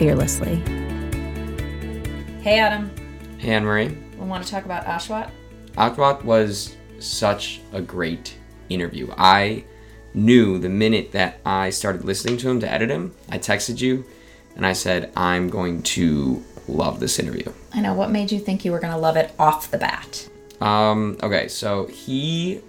fearlessly. 0.00 0.56
Hey, 2.40 2.58
Adam. 2.58 2.90
Hey, 3.36 3.50
Anne 3.50 3.66
Marie. 3.66 3.88
We 4.18 4.26
want 4.26 4.42
to 4.42 4.50
talk 4.50 4.64
about 4.64 4.86
Ashwat? 4.86 5.30
Ashwat 5.72 6.24
was 6.24 6.74
such 7.00 7.60
a 7.74 7.82
great 7.82 8.34
interview. 8.70 9.12
I 9.18 9.62
knew 10.14 10.56
the 10.56 10.70
minute 10.70 11.12
that 11.12 11.40
I 11.44 11.68
started 11.68 12.06
listening 12.06 12.38
to 12.38 12.48
him 12.48 12.60
to 12.60 12.72
edit 12.72 12.88
him, 12.88 13.14
I 13.28 13.38
texted 13.38 13.82
you 13.82 14.06
and 14.56 14.64
I 14.64 14.72
said, 14.72 15.12
I'm 15.16 15.50
going 15.50 15.82
to 15.82 16.42
love 16.66 16.98
this 16.98 17.18
interview. 17.18 17.52
I 17.74 17.82
know. 17.82 17.92
What 17.92 18.10
made 18.10 18.32
you 18.32 18.40
think 18.40 18.64
you 18.64 18.72
were 18.72 18.80
going 18.80 18.94
to 18.94 18.98
love 18.98 19.18
it 19.18 19.34
off 19.38 19.70
the 19.70 19.76
bat? 19.76 20.26
Um, 20.62 21.18
okay, 21.22 21.46
so 21.48 21.88
he, 21.88 22.62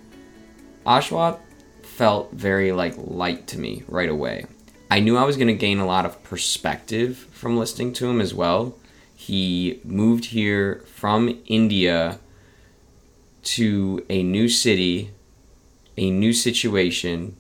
Ashwat 0.86 1.40
felt 1.82 2.34
very 2.34 2.74
like 2.74 2.96
light 2.98 3.48
to 3.48 3.58
me 3.58 3.84
right 3.88 4.10
away. 4.10 4.48
I 4.92 5.00
knew 5.00 5.16
I 5.16 5.24
was 5.24 5.38
going 5.38 5.48
to 5.48 5.54
gain 5.54 5.80
a 5.80 5.86
lot 5.86 6.06
of 6.06 6.22
perspective 6.22 7.26
from 7.32 7.56
listening 7.56 7.94
to 7.94 8.10
him 8.10 8.20
as 8.20 8.34
well. 8.34 8.76
He 9.16 9.80
moved 9.86 10.26
here 10.26 10.84
from 10.86 11.42
India 11.46 12.20
to 13.44 14.06
a 14.10 14.22
new 14.22 14.50
city, 14.50 15.12
a 15.96 16.12
new 16.12 16.34
situation, 16.34 17.38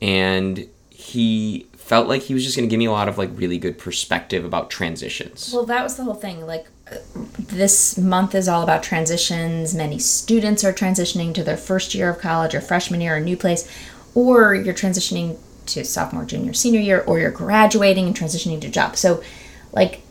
and 0.00 0.66
he 0.88 1.66
felt 1.76 2.08
like 2.08 2.22
he 2.22 2.32
was 2.32 2.42
just 2.42 2.56
going 2.56 2.66
to 2.66 2.72
give 2.72 2.78
me 2.78 2.86
a 2.86 2.90
lot 2.90 3.06
of 3.06 3.18
like 3.18 3.28
really 3.34 3.58
good 3.58 3.76
perspective 3.76 4.42
about 4.42 4.70
transitions. 4.70 5.50
Well, 5.52 5.66
that 5.66 5.82
was 5.82 5.96
the 5.96 6.04
whole 6.04 6.14
thing. 6.14 6.46
Like 6.46 6.68
uh, 6.90 6.96
this 7.36 7.98
month 7.98 8.34
is 8.34 8.48
all 8.48 8.62
about 8.62 8.82
transitions. 8.82 9.74
Many 9.74 9.98
students 9.98 10.64
are 10.64 10.72
transitioning 10.72 11.34
to 11.34 11.44
their 11.44 11.58
first 11.58 11.94
year 11.94 12.08
of 12.08 12.18
college 12.18 12.54
or 12.54 12.62
freshman 12.62 13.02
year 13.02 13.16
or 13.16 13.20
new 13.20 13.36
place, 13.36 13.70
or 14.14 14.54
you're 14.54 14.72
transitioning 14.72 15.36
to 15.66 15.84
sophomore, 15.84 16.24
junior, 16.24 16.52
senior 16.52 16.80
year, 16.80 17.02
or 17.06 17.18
you're 17.18 17.30
graduating 17.30 18.06
and 18.06 18.16
transitioning 18.16 18.60
to 18.60 18.68
job. 18.68 18.96
So, 18.96 19.22
like, 19.72 20.02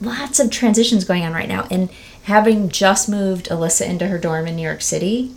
lots 0.00 0.40
of 0.40 0.50
transitions 0.50 1.04
going 1.04 1.24
on 1.24 1.32
right 1.32 1.48
now. 1.48 1.66
And 1.70 1.90
having 2.24 2.68
just 2.68 3.08
moved 3.08 3.48
Alyssa 3.48 3.86
into 3.86 4.08
her 4.08 4.18
dorm 4.18 4.46
in 4.46 4.56
New 4.56 4.62
York 4.62 4.82
City, 4.82 5.34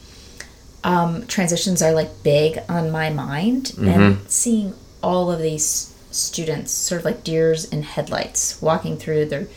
um, 0.83 1.25
transitions 1.27 1.81
are 1.81 1.91
like 1.91 2.23
big 2.23 2.59
on 2.69 2.91
my 2.91 3.09
mind. 3.09 3.67
Mm-hmm. 3.67 3.87
And 3.87 4.29
seeing 4.29 4.73
all 5.03 5.31
of 5.31 5.39
these 5.39 5.93
students, 6.11 6.71
sort 6.71 6.99
of 6.99 7.05
like 7.05 7.23
deers 7.23 7.65
in 7.65 7.83
headlights, 7.83 8.61
walking 8.61 8.97
through 8.97 9.25
their 9.25 9.47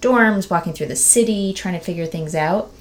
dorms, 0.00 0.50
walking 0.50 0.72
through 0.72 0.86
the 0.86 0.96
city, 0.96 1.52
trying 1.52 1.74
to 1.74 1.84
figure 1.84 2.06
things 2.06 2.34
out. 2.34 2.72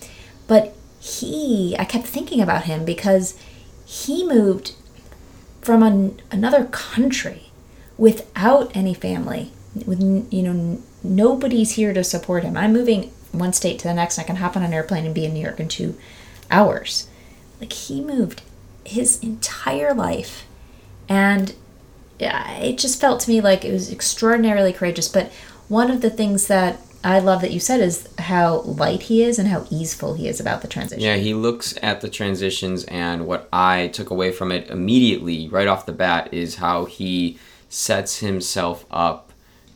But 0.48 0.76
he, 1.00 1.76
I 1.78 1.86
kept 1.86 2.06
thinking 2.06 2.42
about 2.42 2.64
him 2.64 2.86
because 2.86 3.40
he 3.86 4.26
moved 4.28 4.74
from 5.68 5.84
an, 5.84 6.22
another 6.32 6.64
country 6.64 7.52
without 7.98 8.74
any 8.74 8.94
family 8.94 9.52
with 9.86 10.00
you 10.32 10.42
know 10.42 10.82
nobody's 11.04 11.72
here 11.72 11.94
to 11.94 12.06
support 12.06 12.46
him. 12.46 12.56
I'm 12.56 12.72
moving 12.72 13.12
one 13.34 13.52
state 13.52 13.78
to 13.78 13.88
the 13.90 13.94
next 13.94 14.18
i 14.18 14.24
can 14.24 14.38
hop 14.38 14.56
on 14.56 14.64
an 14.64 14.74
airplane 14.74 15.06
and 15.06 15.14
be 15.14 15.26
in 15.26 15.34
new 15.34 15.42
york 15.42 15.60
in 15.60 15.68
two 15.68 15.98
hours. 16.50 17.10
Like 17.60 17.74
he 17.74 18.00
moved 18.02 18.44
his 18.86 19.22
entire 19.22 19.94
life 19.94 20.46
and 21.10 21.54
it 22.18 22.78
just 22.78 23.02
felt 23.02 23.20
to 23.22 23.30
me 23.30 23.42
like 23.42 23.66
it 23.66 23.74
was 23.74 23.92
extraordinarily 23.92 24.72
courageous. 24.72 25.10
But 25.10 25.34
one 25.68 25.92
of 25.92 26.00
the 26.00 26.10
things 26.10 26.48
that 26.48 26.80
I 27.08 27.20
love 27.20 27.40
that 27.40 27.52
you 27.52 27.62
said 27.62 27.80
is 27.80 28.10
how 28.20 28.60
light 28.64 29.04
he 29.04 29.24
is 29.24 29.40
and 29.40 29.48
how 29.48 29.66
easeful 29.70 30.16
he 30.16 30.28
is 30.28 30.42
about 30.42 30.62
the 30.62 30.68
transition. 30.68 31.02
Yeah, 31.02 31.16
he 31.16 31.34
looks 31.34 31.74
at 31.82 32.02
the 32.02 32.10
transitions, 32.10 32.84
and 32.84 33.26
what 33.26 33.48
I 33.54 33.88
took 33.88 34.10
away 34.10 34.34
from 34.34 34.52
it 34.52 34.70
immediately, 34.70 35.48
right 35.48 35.70
off 35.70 35.86
the 35.86 35.94
bat, 35.94 36.34
is 36.34 36.56
how 36.56 36.84
he 36.84 37.40
sets 37.70 38.20
himself 38.20 38.86
up 38.92 39.32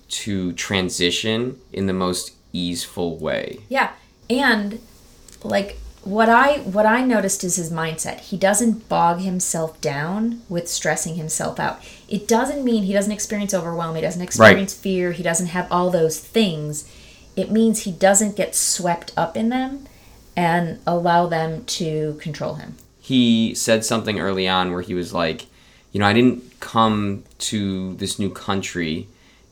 to 0.09 0.51
transition 0.51 1.57
in 1.71 1.85
the 1.85 1.93
most 1.93 2.33
easeful 2.51 3.17
way. 3.17 3.59
Yeah, 3.69 3.93
and 4.29 4.81
like 5.41 5.77
what 6.03 6.27
I 6.27 6.57
what 6.57 6.85
I 6.85 7.01
noticed 7.01 7.45
is 7.45 7.55
his 7.55 7.71
mindset. 7.71 8.19
He 8.19 8.35
doesn't 8.35 8.89
bog 8.89 9.21
himself 9.21 9.79
down 9.79 10.41
with 10.49 10.67
stressing 10.67 11.15
himself 11.15 11.61
out. 11.61 11.81
It 12.09 12.27
doesn't 12.27 12.65
mean 12.65 12.83
he 12.83 12.91
doesn't 12.91 13.13
experience 13.13 13.53
overwhelm. 13.53 13.95
He 13.95 14.01
doesn't 14.01 14.21
experience 14.21 14.73
right. 14.75 14.83
fear. 14.83 15.11
He 15.13 15.23
doesn't 15.23 15.47
have 15.47 15.71
all 15.71 15.89
those 15.89 16.19
things 16.19 16.91
it 17.35 17.51
means 17.51 17.81
he 17.81 17.91
doesn't 17.91 18.35
get 18.35 18.55
swept 18.55 19.13
up 19.15 19.37
in 19.37 19.49
them 19.49 19.87
and 20.35 20.79
allow 20.85 21.27
them 21.27 21.65
to 21.65 22.17
control 22.21 22.55
him. 22.55 22.75
He 22.99 23.53
said 23.55 23.83
something 23.83 24.19
early 24.19 24.47
on 24.47 24.71
where 24.71 24.81
he 24.81 24.93
was 24.93 25.13
like, 25.13 25.47
you 25.91 25.99
know, 25.99 26.05
I 26.05 26.13
didn't 26.13 26.59
come 26.59 27.23
to 27.39 27.95
this 27.95 28.17
new 28.19 28.29
country 28.29 29.07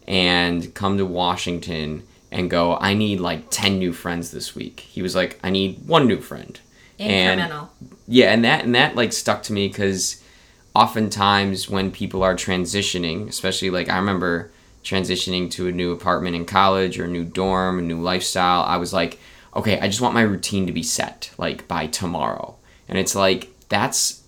and 0.08 0.74
come 0.74 0.98
to 0.98 1.06
Washington 1.06 2.04
and 2.32 2.50
go, 2.50 2.78
I 2.78 2.94
need 2.94 3.20
like 3.20 3.50
10 3.50 3.80
new 3.80 3.92
friends 3.92 4.32
this 4.32 4.56
week. 4.56 4.82
He 4.82 5.02
was 5.02 5.16
like, 5.16 5.40
I 5.44 5.50
need 5.50 5.88
one 5.88 6.08
new 6.08 6.22
friend. 6.22 6.60
Incremental. 7.00 7.70
And, 7.82 7.98
yeah, 8.08 8.32
and 8.32 8.44
that 8.44 8.66
and 8.66 8.76
that 8.76 8.96
like 8.96 9.14
stuck 9.14 9.44
to 9.44 9.54
me 9.54 9.68
because 9.68 10.22
oftentimes 10.76 11.70
when 11.70 11.92
people 11.92 12.24
are 12.24 12.36
transitioning, 12.36 13.28
especially 13.28 13.70
like 13.70 13.90
I 13.90 13.98
remember 13.98 14.52
transitioning 14.84 15.52
to 15.52 15.68
a 15.68 15.72
new 15.72 15.92
apartment 15.92 16.36
in 16.36 16.46
college 16.46 17.00
or 17.00 17.06
a 17.06 17.10
new 17.10 17.24
dorm, 17.24 17.80
a 17.80 17.82
new 17.82 18.02
lifestyle, 18.02 18.64
I 18.64 18.78
was 18.78 18.94
like, 18.94 19.20
okay, 19.56 19.80
I 19.80 19.88
just 19.88 20.02
want 20.02 20.14
my 20.14 20.22
routine 20.22 20.68
to 20.68 20.74
be 20.74 20.84
set 20.84 21.32
like 21.38 21.68
by 21.68 21.88
tomorrow. 21.88 22.56
And 22.88 22.98
it's 22.98 23.16
like 23.16 23.50
that's 23.70 24.24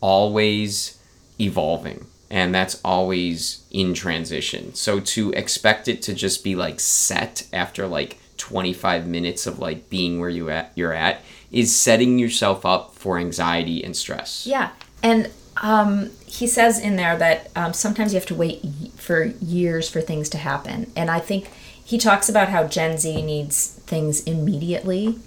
always 0.00 0.98
evolving 1.40 2.06
and 2.30 2.54
that's 2.54 2.80
always 2.84 3.64
in 3.70 3.94
transition. 3.94 4.74
So 4.74 5.00
to 5.00 5.30
expect 5.32 5.88
it 5.88 6.02
to 6.02 6.14
just 6.14 6.44
be 6.44 6.54
like 6.54 6.80
set 6.80 7.46
after 7.52 7.86
like 7.86 8.18
25 8.36 9.06
minutes 9.06 9.46
of 9.46 9.58
like 9.58 9.90
being 9.90 10.20
where 10.20 10.30
you 10.30 10.48
at 10.50 10.72
you're 10.74 10.92
at 10.92 11.22
is 11.50 11.74
setting 11.74 12.18
yourself 12.18 12.64
up 12.64 12.94
for 12.94 13.18
anxiety 13.18 13.82
and 13.82 13.96
stress. 13.96 14.46
Yeah. 14.46 14.70
And 15.02 15.30
um, 15.62 16.10
he 16.26 16.46
says 16.46 16.78
in 16.78 16.96
there 16.96 17.16
that 17.16 17.50
um, 17.56 17.72
sometimes 17.72 18.12
you 18.12 18.18
have 18.18 18.28
to 18.28 18.34
wait 18.34 18.62
for 18.96 19.24
years 19.24 19.88
for 19.88 20.00
things 20.00 20.28
to 20.30 20.38
happen. 20.38 20.90
And 20.94 21.10
I 21.10 21.20
think 21.20 21.50
he 21.84 21.98
talks 21.98 22.28
about 22.28 22.48
how 22.48 22.64
Gen 22.64 22.98
Z 22.98 23.22
needs 23.22 23.68
things 23.86 24.22
immediately. 24.24 25.18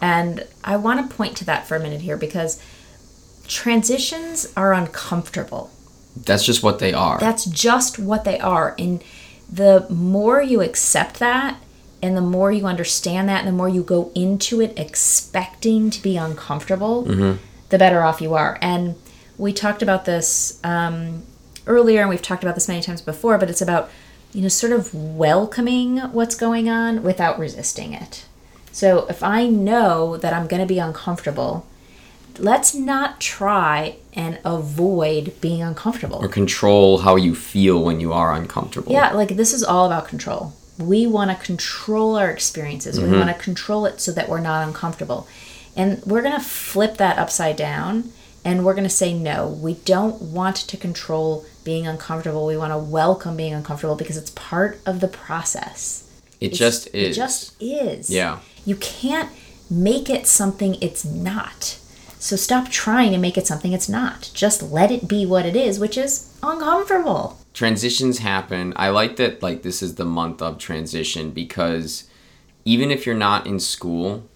And 0.00 0.46
I 0.64 0.76
want 0.76 1.08
to 1.08 1.16
point 1.16 1.36
to 1.38 1.44
that 1.44 1.66
for 1.66 1.76
a 1.76 1.80
minute 1.80 2.00
here 2.00 2.16
because 2.16 2.62
transitions 3.46 4.52
are 4.56 4.72
uncomfortable. 4.72 5.70
That's 6.16 6.44
just 6.44 6.62
what 6.62 6.78
they 6.78 6.92
are. 6.92 7.18
That's 7.18 7.44
just 7.44 7.98
what 7.98 8.24
they 8.24 8.38
are. 8.40 8.74
And 8.78 9.04
the 9.50 9.86
more 9.90 10.42
you 10.42 10.62
accept 10.62 11.18
that, 11.18 11.60
and 12.02 12.16
the 12.16 12.22
more 12.22 12.52
you 12.52 12.66
understand 12.66 13.28
that, 13.28 13.40
and 13.40 13.48
the 13.48 13.52
more 13.52 13.68
you 13.68 13.82
go 13.82 14.10
into 14.14 14.60
it 14.60 14.78
expecting 14.78 15.90
to 15.90 16.02
be 16.02 16.16
uncomfortable, 16.16 17.04
mm-hmm. 17.04 17.42
the 17.68 17.78
better 17.78 18.02
off 18.02 18.20
you 18.20 18.34
are. 18.34 18.58
And 18.60 18.96
we 19.38 19.52
talked 19.52 19.82
about 19.82 20.04
this 20.04 20.60
um, 20.64 21.24
earlier, 21.66 22.00
and 22.00 22.10
we've 22.10 22.22
talked 22.22 22.42
about 22.42 22.54
this 22.54 22.68
many 22.68 22.82
times 22.82 23.00
before, 23.00 23.38
but 23.38 23.50
it's 23.50 23.62
about 23.62 23.90
you 24.32 24.42
know 24.42 24.48
sort 24.48 24.72
of 24.72 24.94
welcoming 24.94 25.98
what's 26.12 26.34
going 26.34 26.68
on 26.68 27.02
without 27.02 27.38
resisting 27.38 27.92
it. 27.92 28.26
So 28.72 29.06
if 29.08 29.22
I 29.22 29.46
know 29.46 30.16
that 30.18 30.34
I'm 30.34 30.46
going 30.46 30.60
to 30.60 30.66
be 30.66 30.78
uncomfortable, 30.78 31.66
let's 32.38 32.74
not 32.74 33.20
try 33.20 33.96
and 34.12 34.38
avoid 34.44 35.40
being 35.40 35.62
uncomfortable 35.62 36.22
or 36.24 36.28
control 36.28 36.98
how 36.98 37.16
you 37.16 37.34
feel 37.34 37.82
when 37.82 38.00
you 38.00 38.12
are 38.12 38.34
uncomfortable. 38.34 38.92
Yeah, 38.92 39.12
like 39.12 39.36
this 39.36 39.52
is 39.52 39.62
all 39.62 39.86
about 39.86 40.08
control. 40.08 40.54
We 40.78 41.06
want 41.06 41.30
to 41.30 41.42
control 41.42 42.16
our 42.16 42.30
experiences. 42.30 42.98
Mm-hmm. 42.98 43.10
We 43.10 43.18
want 43.18 43.34
to 43.34 43.42
control 43.42 43.86
it 43.86 44.00
so 44.00 44.12
that 44.12 44.28
we're 44.28 44.40
not 44.40 44.66
uncomfortable. 44.66 45.26
And 45.74 46.02
we're 46.04 46.22
going 46.22 46.34
to 46.34 46.44
flip 46.44 46.98
that 46.98 47.18
upside 47.18 47.56
down 47.56 48.12
and 48.46 48.64
we're 48.64 48.74
going 48.74 48.84
to 48.84 48.88
say 48.88 49.12
no. 49.12 49.48
We 49.48 49.74
don't 49.74 50.22
want 50.22 50.54
to 50.56 50.76
control 50.76 51.44
being 51.64 51.84
uncomfortable. 51.88 52.46
We 52.46 52.56
want 52.56 52.72
to 52.72 52.78
welcome 52.78 53.36
being 53.36 53.52
uncomfortable 53.52 53.96
because 53.96 54.16
it's 54.16 54.30
part 54.30 54.78
of 54.86 55.00
the 55.00 55.08
process. 55.08 56.08
It 56.40 56.52
it's, 56.52 56.58
just 56.58 56.86
is. 56.94 57.16
It 57.16 57.20
just 57.20 57.60
is. 57.60 58.08
Yeah. 58.08 58.38
You 58.64 58.76
can't 58.76 59.30
make 59.68 60.08
it 60.08 60.28
something 60.28 60.76
it's 60.80 61.04
not. 61.04 61.80
So 62.20 62.36
stop 62.36 62.70
trying 62.70 63.10
to 63.10 63.18
make 63.18 63.36
it 63.36 63.48
something 63.48 63.72
it's 63.72 63.88
not. 63.88 64.30
Just 64.32 64.62
let 64.62 64.92
it 64.92 65.08
be 65.08 65.26
what 65.26 65.44
it 65.44 65.56
is, 65.56 65.80
which 65.80 65.98
is 65.98 66.32
uncomfortable. 66.40 67.38
transitions 67.52 68.18
happen. 68.18 68.72
I 68.76 68.90
like 68.90 69.16
that 69.16 69.42
like 69.42 69.62
this 69.62 69.82
is 69.82 69.96
the 69.96 70.04
month 70.04 70.40
of 70.40 70.58
transition 70.58 71.32
because 71.32 72.08
even 72.64 72.92
if 72.92 73.06
you're 73.06 73.16
not 73.16 73.44
in 73.44 73.58
school, 73.58 74.28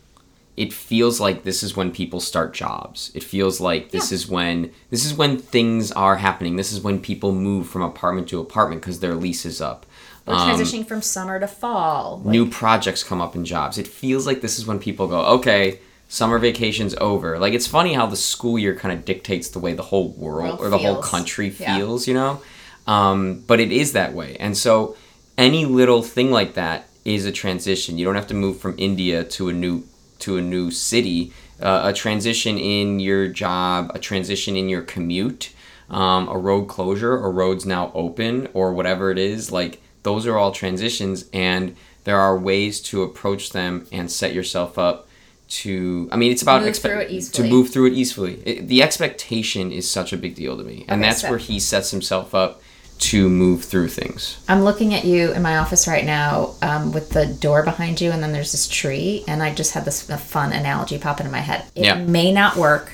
it 0.64 0.72
feels 0.74 1.16
like 1.24 1.42
this 1.42 1.62
is 1.62 1.74
when 1.78 1.90
people 1.90 2.20
start 2.20 2.52
jobs. 2.52 3.10
It 3.14 3.24
feels 3.24 3.60
like 3.68 3.82
this 3.92 4.10
Yeah. 4.10 4.16
is 4.16 4.28
when 4.28 4.70
this 4.90 5.04
is 5.06 5.14
when 5.14 5.38
things 5.38 5.90
are 5.92 6.16
happening. 6.16 6.56
This 6.56 6.70
is 6.72 6.80
when 6.86 6.98
people 7.10 7.32
move 7.32 7.66
from 7.72 7.82
apartment 7.82 8.28
to 8.28 8.40
apartment 8.40 8.82
because 8.82 9.00
their 9.00 9.14
lease 9.14 9.46
is 9.46 9.60
up. 9.70 9.86
We're 10.26 10.34
Um, 10.34 10.48
transitioning 10.50 10.86
from 10.86 11.00
summer 11.00 11.40
to 11.40 11.46
fall. 11.62 12.20
new 12.24 12.44
projects 12.60 13.02
come 13.02 13.20
up 13.22 13.34
in 13.34 13.44
jobs. 13.46 13.78
It 13.78 13.88
feels 13.88 14.26
like 14.26 14.42
this 14.42 14.58
is 14.58 14.66
when 14.66 14.78
people 14.78 15.06
go, 15.06 15.20
okay, 15.36 15.78
summer 16.10 16.38
vacation's 16.38 16.94
over. 17.00 17.38
Like 17.38 17.54
it's 17.54 17.66
funny 17.66 17.94
how 17.94 18.04
the 18.06 18.16
school 18.32 18.58
year 18.58 18.74
kind 18.82 18.92
of 18.96 19.06
dictates 19.06 19.48
the 19.48 19.60
way 19.64 19.72
the 19.72 19.88
whole 19.90 20.08
world 20.24 20.58
World 20.58 20.60
or 20.60 20.68
the 20.68 20.78
whole 20.86 20.96
feels. 21.00 21.08
country 21.14 21.48
Yeah. 21.58 21.76
feels, 21.78 22.06
you 22.06 22.12
know? 22.20 22.40
Um, 22.86 23.44
but 23.46 23.60
it 23.60 23.72
is 23.72 23.92
that 23.92 24.12
way. 24.14 24.36
And 24.38 24.54
so 24.58 24.94
any 25.38 25.64
little 25.64 26.02
thing 26.02 26.30
like 26.30 26.52
that 26.54 26.78
is 27.04 27.24
a 27.24 27.32
transition. 27.32 27.96
You 27.96 28.04
don't 28.04 28.14
have 28.22 28.26
to 28.34 28.34
move 28.44 28.58
from 28.58 28.74
India 28.76 29.24
to 29.36 29.48
a 29.48 29.54
new 29.54 29.84
to 30.20 30.36
a 30.38 30.42
new 30.42 30.70
city. 30.70 31.32
Uh, 31.60 31.82
a 31.84 31.92
transition 31.92 32.56
in 32.56 33.00
your 33.00 33.28
job, 33.28 33.90
a 33.94 33.98
transition 33.98 34.56
in 34.56 34.70
your 34.70 34.80
commute, 34.80 35.52
um, 35.90 36.26
a 36.28 36.38
road 36.38 36.64
closure, 36.68 37.16
a 37.16 37.28
road's 37.28 37.66
now 37.66 37.92
open, 37.94 38.48
or 38.54 38.72
whatever 38.72 39.10
it 39.10 39.18
is. 39.18 39.52
Like 39.52 39.82
those 40.02 40.26
are 40.26 40.38
all 40.38 40.52
transitions, 40.52 41.26
and 41.34 41.76
there 42.04 42.18
are 42.18 42.38
ways 42.38 42.80
to 42.80 43.02
approach 43.02 43.50
them 43.50 43.86
and 43.92 44.10
set 44.10 44.32
yourself 44.32 44.78
up 44.78 45.06
to. 45.48 46.08
I 46.10 46.16
mean, 46.16 46.32
it's 46.32 46.40
about 46.40 46.62
Move 46.62 46.76
through 46.78 47.00
it 47.00 47.20
to 47.32 47.44
move 47.44 47.70
through 47.70 47.86
it 47.88 47.92
easily. 47.92 48.40
It, 48.46 48.68
the 48.68 48.82
expectation 48.82 49.70
is 49.70 49.90
such 49.90 50.14
a 50.14 50.16
big 50.16 50.34
deal 50.34 50.56
to 50.56 50.64
me, 50.64 50.86
and 50.88 51.00
Okay, 51.02 51.10
that's 51.10 51.20
so- 51.22 51.28
where 51.28 51.38
he 51.38 51.60
sets 51.60 51.90
himself 51.90 52.34
up 52.34 52.62
to 53.00 53.28
move 53.28 53.64
through 53.64 53.88
things. 53.88 54.38
I'm 54.48 54.62
looking 54.62 54.94
at 54.94 55.04
you 55.04 55.32
in 55.32 55.42
my 55.42 55.56
office 55.58 55.88
right 55.88 56.04
now 56.04 56.54
um, 56.62 56.92
with 56.92 57.10
the 57.10 57.26
door 57.26 57.62
behind 57.62 58.00
you, 58.00 58.10
and 58.10 58.22
then 58.22 58.32
there's 58.32 58.52
this 58.52 58.68
tree, 58.68 59.24
and 59.26 59.42
I 59.42 59.54
just 59.54 59.72
had 59.72 59.84
this 59.84 60.02
fun 60.02 60.52
analogy 60.52 60.98
pop 60.98 61.18
into 61.20 61.32
my 61.32 61.38
head. 61.40 61.64
It 61.74 61.84
Yeah. 61.84 61.94
may 61.96 62.30
not 62.32 62.56
work 62.56 62.92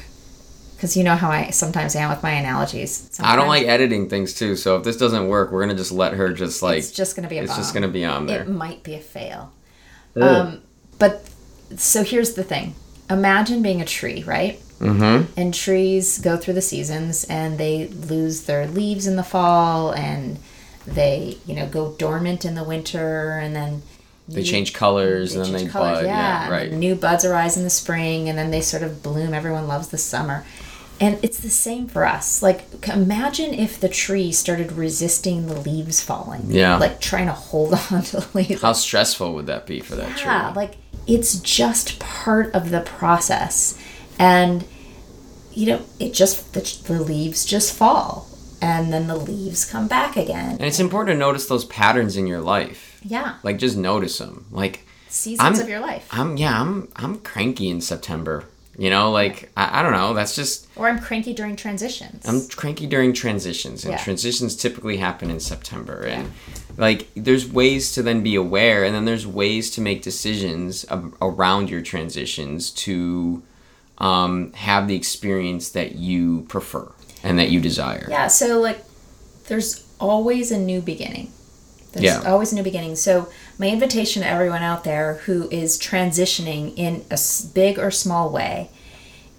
because 0.76 0.96
you 0.96 1.02
know 1.04 1.16
how 1.16 1.30
I 1.30 1.50
sometimes 1.50 1.96
am 1.96 2.08
with 2.10 2.22
my 2.22 2.30
analogies. 2.32 3.10
I 3.18 3.34
don't 3.34 3.48
like 3.48 3.66
editing 3.66 4.08
things 4.08 4.32
too, 4.34 4.56
so 4.56 4.76
if 4.76 4.84
this 4.84 4.96
doesn't 4.96 5.26
work, 5.28 5.50
we're 5.50 5.60
gonna 5.62 5.74
just 5.74 5.92
let 5.92 6.14
her 6.14 6.32
just 6.32 6.62
like 6.62 6.78
It's 6.78 6.92
just 6.92 7.16
gonna 7.16 7.28
be 7.28 7.38
a 7.38 7.42
it's 7.42 7.56
just 7.56 7.74
gonna 7.74 7.88
be 7.88 8.04
on 8.04 8.26
there. 8.26 8.42
It 8.42 8.48
might 8.48 8.82
be 8.82 8.94
a 8.94 9.00
fail. 9.00 9.52
Um, 10.20 10.62
but 10.98 11.28
so 11.76 12.04
here's 12.04 12.34
the 12.34 12.44
thing: 12.44 12.74
imagine 13.10 13.60
being 13.62 13.80
a 13.80 13.84
tree, 13.84 14.22
right? 14.22 14.60
Mm-hmm. 14.78 15.32
And 15.38 15.52
trees 15.54 16.18
go 16.18 16.36
through 16.36 16.54
the 16.54 16.62
seasons, 16.62 17.24
and 17.24 17.58
they 17.58 17.88
lose 17.88 18.42
their 18.42 18.66
leaves 18.66 19.06
in 19.06 19.16
the 19.16 19.22
fall, 19.24 19.92
and 19.92 20.38
they 20.86 21.38
you 21.46 21.54
know 21.54 21.66
go 21.66 21.92
dormant 21.98 22.44
in 22.44 22.54
the 22.54 22.64
winter, 22.64 23.38
and 23.38 23.54
then 23.56 23.82
They 24.28 24.40
you- 24.40 24.46
change 24.46 24.72
colors 24.72 25.34
they 25.34 25.40
and 25.40 25.54
then 25.54 25.64
they 25.64 25.70
colors, 25.70 25.98
bud. 25.98 26.04
Yeah, 26.06 26.42
and 26.44 26.52
right. 26.52 26.72
New 26.72 26.94
buds 26.94 27.24
arise 27.24 27.56
in 27.56 27.64
the 27.64 27.70
spring, 27.70 28.28
and 28.28 28.38
then 28.38 28.50
they 28.50 28.60
sort 28.60 28.82
of 28.82 29.02
bloom. 29.02 29.34
Everyone 29.34 29.66
loves 29.68 29.88
the 29.88 29.98
summer. 29.98 30.44
And 30.98 31.18
it's 31.22 31.40
the 31.40 31.50
same 31.50 31.88
for 31.88 32.06
us. 32.06 32.42
Like, 32.42 32.64
imagine 32.88 33.52
if 33.52 33.78
the 33.78 33.88
tree 33.90 34.32
started 34.32 34.72
resisting 34.72 35.46
the 35.46 35.60
leaves 35.60 36.00
falling. 36.00 36.44
Yeah. 36.46 36.78
Like, 36.78 37.02
trying 37.02 37.26
to 37.26 37.34
hold 37.34 37.74
on 37.90 38.02
to 38.02 38.20
the 38.20 38.26
leaves. 38.32 38.62
How 38.62 38.72
stressful 38.72 39.34
would 39.34 39.44
that 39.46 39.66
be 39.66 39.80
for 39.80 39.94
that 39.96 40.18
Yeah, 40.18 40.44
tree? 40.52 40.56
like, 40.56 40.76
it's 41.06 41.38
just 41.40 41.98
part 41.98 42.54
of 42.54 42.70
the 42.70 42.80
process. 42.80 43.78
And, 44.18 44.64
you 45.52 45.66
know, 45.66 45.82
it 45.98 46.12
just, 46.14 46.52
the, 46.54 46.60
the 46.92 47.02
leaves 47.02 47.44
just 47.44 47.74
fall. 47.74 48.28
And 48.62 48.92
then 48.92 49.06
the 49.06 49.16
leaves 49.16 49.64
come 49.64 49.86
back 49.86 50.16
again. 50.16 50.52
And 50.52 50.62
it's 50.64 50.80
important 50.80 51.14
to 51.14 51.18
notice 51.18 51.46
those 51.46 51.66
patterns 51.66 52.16
in 52.16 52.26
your 52.26 52.40
life. 52.40 52.98
Yeah. 53.04 53.36
Like 53.42 53.58
just 53.58 53.76
notice 53.76 54.18
them. 54.18 54.46
Like 54.50 54.86
Seasons 55.08 55.40
I'm- 55.40 55.60
of 55.60 55.68
your 55.68 55.80
life. 55.80 56.08
I'm 56.10 56.36
yeah, 56.36 56.60
I'm 56.60 56.88
I'm 56.96 57.18
cranky 57.20 57.68
in 57.68 57.80
September. 57.80 58.44
You 58.78 58.90
know, 58.90 59.10
like 59.10 59.50
I, 59.56 59.80
I 59.80 59.82
don't 59.82 59.92
know. 59.92 60.12
That's 60.14 60.34
just 60.34 60.68
Or 60.76 60.88
I'm 60.88 60.98
cranky 60.98 61.32
during 61.34 61.54
transitions. 61.56 62.26
I'm 62.26 62.46
cranky 62.48 62.86
during 62.86 63.12
transitions, 63.12 63.84
and 63.84 63.92
Yeah. 63.92 64.02
transitions 64.02 64.56
typically 64.56 64.96
happen 64.96 65.30
in 65.30 65.38
September. 65.40 66.02
And 66.04 66.32
like, 66.76 67.08
there's 67.14 67.50
ways 67.50 67.92
to 67.92 68.02
then 68.02 68.22
be 68.22 68.34
aware, 68.34 68.84
and 68.84 68.94
then 68.94 69.04
there's 69.04 69.26
ways 69.26 69.70
to 69.72 69.80
make 69.80 70.02
decisions 70.02 70.84
ab- 70.90 71.14
around 71.22 71.70
your 71.70 71.80
transitions 71.82 72.70
to 72.72 73.42
um, 73.98 74.52
have 74.52 74.88
the 74.88 74.94
experience 74.96 75.70
that 75.70 75.94
you 75.96 76.42
prefer 76.48 76.90
and 77.22 77.38
that 77.38 77.50
you 77.50 77.60
desire. 77.60 78.06
Yeah, 78.10 78.28
so 78.28 78.60
like 78.60 78.84
there's 79.48 79.84
always 79.98 80.50
a 80.52 80.58
new 80.58 80.80
beginning. 80.80 81.30
There's 81.92 82.04
Yeah. 82.04 82.30
always 82.30 82.52
a 82.52 82.54
new 82.54 82.62
beginning. 82.62 82.96
So 82.96 83.28
my 83.58 83.68
invitation 83.68 84.22
to 84.22 84.28
everyone 84.28 84.62
out 84.62 84.84
there 84.84 85.14
who 85.24 85.48
is 85.50 85.78
transitioning 85.78 86.74
in 86.76 87.04
a 87.10 87.18
big 87.54 87.78
or 87.78 87.90
small 87.90 88.28
way 88.30 88.68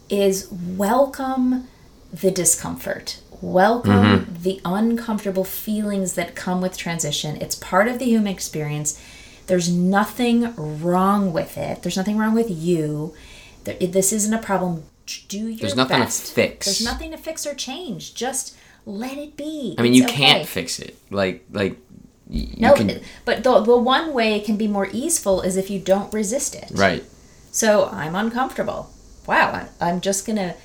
is 0.10 0.48
welcome 0.52 1.68
the 2.12 2.32
discomfort. 2.32 3.18
Welcome 3.42 4.38
the 4.42 4.60
uncomfortable 4.66 5.44
feelings 5.44 6.14
that 6.14 6.34
come 6.34 6.60
with 6.62 6.76
transition. 6.78 7.38
It's 7.40 7.54
part 7.56 7.88
of 7.88 8.00
the 8.00 8.06
human 8.06 8.34
experience. 8.34 9.00
There's 9.46 9.70
nothing 9.70 10.54
wrong 10.56 11.32
with 11.32 11.58
it. 11.58 11.84
There's 11.84 11.98
nothing 11.98 12.18
wrong 12.18 12.34
with 12.34 12.50
you. 12.50 13.14
There, 13.68 13.88
this 13.88 14.12
isn't 14.14 14.34
a 14.34 14.40
problem. 14.42 14.84
Do 15.30 15.38
your 15.48 15.58
There's 15.60 15.76
nothing 15.76 16.02
to 16.02 16.08
fix. 16.10 16.66
There's 16.66 16.84
nothing 16.84 17.12
to 17.12 17.18
fix 17.18 17.46
or 17.46 17.54
change. 17.54 18.14
Just 18.16 18.56
let 18.86 19.18
it 19.18 19.38
be. 19.38 19.76
I 19.78 19.82
mean, 19.84 19.94
It's 19.94 20.02
you 20.02 20.08
can't 20.08 20.46
fix 20.48 20.80
it. 20.80 20.98
Like, 21.12 21.46
like 21.52 21.78
you 22.30 22.48
No, 22.58 22.74
can. 22.74 23.02
but 23.24 23.44
the, 23.44 23.60
the 23.62 23.78
one 23.78 24.14
way 24.14 24.34
it 24.36 24.44
can 24.46 24.58
be 24.58 24.68
more 24.68 24.88
easeful 24.92 25.42
is 25.42 25.56
if 25.56 25.70
you 25.70 25.80
don't 25.80 26.14
resist 26.14 26.56
it. 26.56 26.72
Right. 26.74 27.04
So 27.52 27.86
I'm 27.92 28.16
uncomfortable. 28.16 28.90
Wow, 29.26 29.52
I, 29.52 29.90
I'm 29.90 30.02
just 30.02 30.26
gonna 30.28 30.56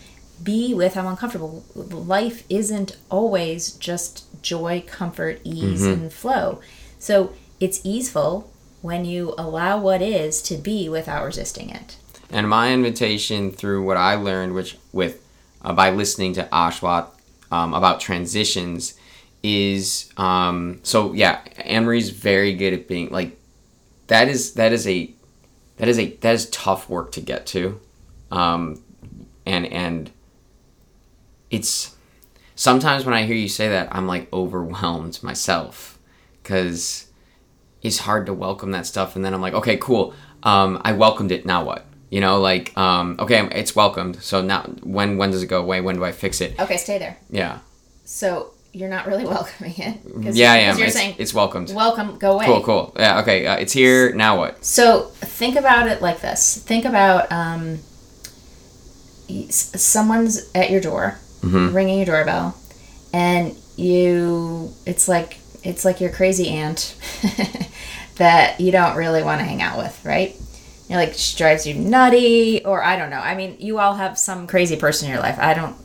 be 0.42 0.74
with 0.74 0.96
I'm 0.96 1.06
uncomfortable. 1.06 1.64
Life 1.76 2.42
isn't 2.48 2.96
always 3.10 3.72
just 3.72 4.24
joy, 4.42 4.82
comfort, 4.86 5.40
ease, 5.44 5.82
Mm-hmm. 5.82 6.02
and 6.02 6.12
flow. 6.12 6.60
So 6.98 7.32
it's 7.60 7.80
easeful 7.84 8.50
when 8.82 9.04
you 9.04 9.34
allow 9.38 9.78
what 9.80 10.02
is 10.02 10.42
to 10.42 10.56
be 10.56 10.88
without 10.88 11.24
resisting 11.24 11.70
it. 11.70 11.96
And 12.32 12.48
my 12.48 12.72
invitation 12.72 13.50
through 13.50 13.84
what 13.84 13.96
I 13.96 14.14
learned, 14.14 14.54
which 14.54 14.76
with 14.92 15.22
uh, 15.62 15.72
by 15.72 15.90
listening 15.90 16.32
to 16.34 16.48
Ashwat 16.52 17.08
um, 17.50 17.74
about 17.74 18.00
transitions, 18.00 18.94
is 19.42 20.12
um, 20.16 20.80
so 20.82 21.12
yeah. 21.12 21.40
Anne 21.58 21.84
Marie's 21.84 22.10
very 22.10 22.54
good 22.54 22.72
at 22.72 22.88
being 22.88 23.10
like 23.10 23.38
that. 24.06 24.28
Is 24.28 24.54
that 24.54 24.72
is 24.72 24.86
a 24.86 25.12
that 25.76 25.88
is 25.88 25.98
a 25.98 26.16
that 26.16 26.34
is 26.34 26.48
tough 26.50 26.88
work 26.88 27.12
to 27.12 27.20
get 27.20 27.46
to, 27.46 27.80
um, 28.30 28.82
and 29.44 29.66
and 29.66 30.10
it's 31.50 31.94
sometimes 32.54 33.04
when 33.04 33.14
I 33.14 33.24
hear 33.24 33.36
you 33.36 33.48
say 33.48 33.68
that, 33.68 33.94
I'm 33.94 34.06
like 34.06 34.32
overwhelmed 34.32 35.22
myself 35.22 35.98
because 36.42 37.06
it's 37.82 37.98
hard 37.98 38.26
to 38.26 38.32
welcome 38.32 38.70
that 38.70 38.86
stuff 38.86 39.16
and 39.16 39.24
then 39.24 39.34
i'm 39.34 39.40
like 39.40 39.54
okay 39.54 39.76
cool 39.76 40.14
um, 40.42 40.80
i 40.84 40.92
welcomed 40.92 41.32
it 41.32 41.44
now 41.46 41.64
what 41.64 41.84
you 42.14 42.20
know 42.24 42.34
like 42.50 42.66
um, 42.76 43.06
okay 43.18 43.40
it's 43.60 43.74
welcomed 43.74 44.14
so 44.22 44.36
now 44.52 44.62
when 44.96 45.08
when 45.18 45.30
does 45.32 45.42
it 45.42 45.48
go 45.56 45.60
away 45.66 45.78
when 45.80 45.94
do 45.96 46.04
i 46.04 46.12
fix 46.12 46.40
it 46.40 46.50
Okay, 46.64 46.76
stay 46.86 46.98
there. 46.98 47.16
yeah 47.30 47.58
So 48.04 48.28
you're 48.76 48.92
not 48.96 49.04
really 49.10 49.24
welcoming 49.36 49.74
it. 49.88 49.96
yeah 50.42 50.52
i 50.52 50.58
am 50.68 50.76
You're 50.78 50.88
it's, 50.88 50.96
saying 50.96 51.14
it's 51.22 51.34
welcomed 51.34 51.68
welcome, 51.84 52.08
go 52.18 52.30
away. 52.36 52.46
cool 52.46 52.62
cool 52.68 52.84
yeah 53.04 53.20
okay 53.20 53.38
uh, 53.50 53.56
it's 53.62 53.72
here 53.72 54.12
now 54.24 54.32
what 54.40 54.52
So 54.64 54.84
think 55.40 55.54
about 55.56 55.84
it 55.92 55.98
like 56.02 56.20
this. 56.20 56.42
Think 56.70 56.84
about 56.92 57.20
um, 57.32 57.78
someone's 59.50 60.50
at 60.54 60.70
your 60.70 60.80
door, 60.80 61.18
Mhm. 61.42 61.74
ringing 61.74 61.96
your 61.98 62.06
doorbell, 62.06 62.56
and 63.12 63.56
you. 63.76 64.72
It's 64.86 65.08
like 65.08 65.38
it's 65.64 65.84
like 65.84 66.00
your 66.00 66.10
crazy 66.10 66.48
aunt 66.48 66.94
that 68.16 68.60
you 68.60 68.70
don't 68.72 68.96
really 68.96 69.22
want 69.22 69.40
to 69.40 69.44
hang 69.44 69.62
out 69.62 69.78
with, 69.78 69.96
right? 70.04 70.36
You're 70.88 70.98
like 70.98 71.14
she 71.14 71.36
drives 71.38 71.66
you 71.66 71.74
nutty, 71.74 72.64
or 72.64 72.82
I 72.82 72.96
don't 72.96 73.10
know. 73.10 73.18
I 73.20 73.34
mean, 73.34 73.56
you 73.58 73.78
all 73.78 73.94
have 73.94 74.18
some 74.18 74.46
crazy 74.46 74.76
person 74.76 75.08
in 75.08 75.14
your 75.14 75.22
life. 75.22 75.38
I 75.38 75.54
don't. 75.54 75.76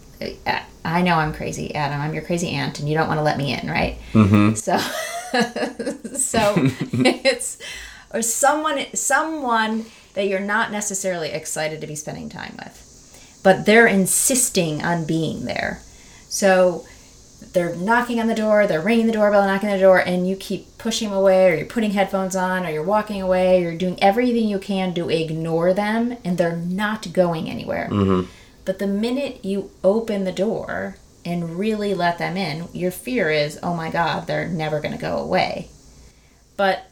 I- 0.45 0.63
I 0.85 1.01
know 1.01 1.15
I'm 1.15 1.33
crazy, 1.33 1.75
Adam. 1.75 1.99
I'm 1.99 2.13
your 2.13 2.23
crazy 2.23 2.47
aunt, 2.51 2.79
and 2.79 2.87
you 2.87 2.95
don't 2.95 3.09
want 3.09 3.17
to 3.17 3.21
let 3.23 3.37
me 3.37 3.53
in, 3.53 3.67
right? 3.69 3.97
mm-hmm 4.13 4.53
So, 4.53 4.77
so 6.17 6.53
it's 7.03 7.57
or 8.13 8.21
someone 8.21 8.85
someone 8.93 9.85
that 10.13 10.27
you're 10.27 10.39
not 10.39 10.71
necessarily 10.71 11.29
excited 11.29 11.81
to 11.81 11.87
be 11.87 11.95
spending 11.95 12.29
time 12.29 12.55
with, 12.57 13.39
but 13.43 13.65
they're 13.65 13.85
insisting 13.85 14.81
on 14.81 15.03
being 15.05 15.43
there. 15.43 15.81
So 16.29 16.85
they're 17.53 17.75
knocking 17.75 18.19
on 18.19 18.27
the 18.27 18.35
door, 18.35 18.67
they're 18.67 18.81
ringing 18.81 19.07
the 19.07 19.13
doorbell, 19.13 19.45
knocking 19.45 19.69
on 19.69 19.75
the 19.75 19.81
door, 19.81 19.99
and 19.99 20.27
you 20.27 20.35
keep 20.35 20.77
pushing 20.77 21.09
them 21.09 21.17
away, 21.17 21.51
or 21.51 21.55
you're 21.55 21.65
putting 21.65 21.91
headphones 21.91 22.35
on, 22.35 22.65
or 22.65 22.69
you're 22.69 22.83
walking 22.83 23.21
away, 23.21 23.59
or 23.59 23.69
you're 23.69 23.77
doing 23.77 24.01
everything 24.01 24.47
you 24.47 24.59
can 24.59 24.93
to 24.93 25.09
ignore 25.09 25.73
them, 25.73 26.17
and 26.23 26.37
they're 26.37 26.55
not 26.55 27.11
going 27.13 27.49
anywhere. 27.49 27.89
Mm-hmm. 27.91 28.29
But 28.65 28.79
the 28.79 28.87
minute 28.87 29.43
you 29.45 29.71
open 29.83 30.23
the 30.23 30.31
door 30.31 30.97
and 31.23 31.57
really 31.57 31.93
let 31.93 32.17
them 32.17 32.37
in, 32.37 32.67
your 32.73 32.91
fear 32.91 33.29
is, 33.29 33.59
oh 33.63 33.73
my 33.73 33.89
God, 33.89 34.27
they're 34.27 34.47
never 34.47 34.79
going 34.79 34.93
to 34.93 35.01
go 35.01 35.17
away. 35.17 35.69
But 36.55 36.87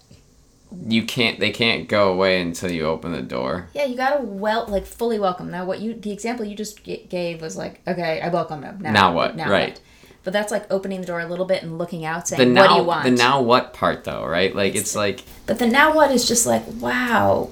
you 0.85 1.03
can't 1.05 1.39
they 1.39 1.51
can't 1.51 1.87
go 1.87 2.11
away 2.11 2.41
until 2.41 2.71
you 2.71 2.85
open 2.85 3.13
the 3.13 3.21
door 3.21 3.69
yeah, 3.73 3.85
you 3.85 3.95
gotta 3.95 4.21
well 4.21 4.65
like 4.67 4.85
fully 4.85 5.19
welcome. 5.19 5.49
Now, 5.49 5.63
what 5.63 5.79
you 5.79 5.93
the 5.93 6.11
example 6.11 6.45
you 6.45 6.55
just 6.55 6.83
g- 6.83 7.05
gave 7.09 7.41
was 7.41 7.55
like, 7.55 7.81
okay, 7.87 8.19
I 8.19 8.29
welcome 8.29 8.61
them. 8.61 8.79
Now, 8.81 8.91
Now 8.91 9.13
what? 9.13 9.37
Right. 9.37 9.79
But 10.25 10.33
that's 10.33 10.51
like 10.51 10.65
opening 10.69 10.99
the 10.99 11.07
door 11.07 11.21
a 11.21 11.27
little 11.27 11.45
bit 11.45 11.63
and 11.63 11.77
looking 11.77 12.03
out, 12.03 12.27
saying, 12.27 12.39
the 12.39 12.45
now 12.53 12.61
"What 12.63 12.67
do 12.69 12.75
you 12.75 12.83
want?" 12.83 13.03
the 13.05 13.11
now 13.11 13.41
what 13.41 13.73
part 13.73 14.03
though 14.03 14.25
right 14.25 14.53
like 14.53 14.75
it's, 14.75 14.95
like 14.95 15.23
But 15.45 15.59
the 15.59 15.67
now 15.67 15.95
what 15.95 16.11
is 16.11 16.27
just 16.27 16.45
like, 16.45 16.63
wow, 16.81 17.49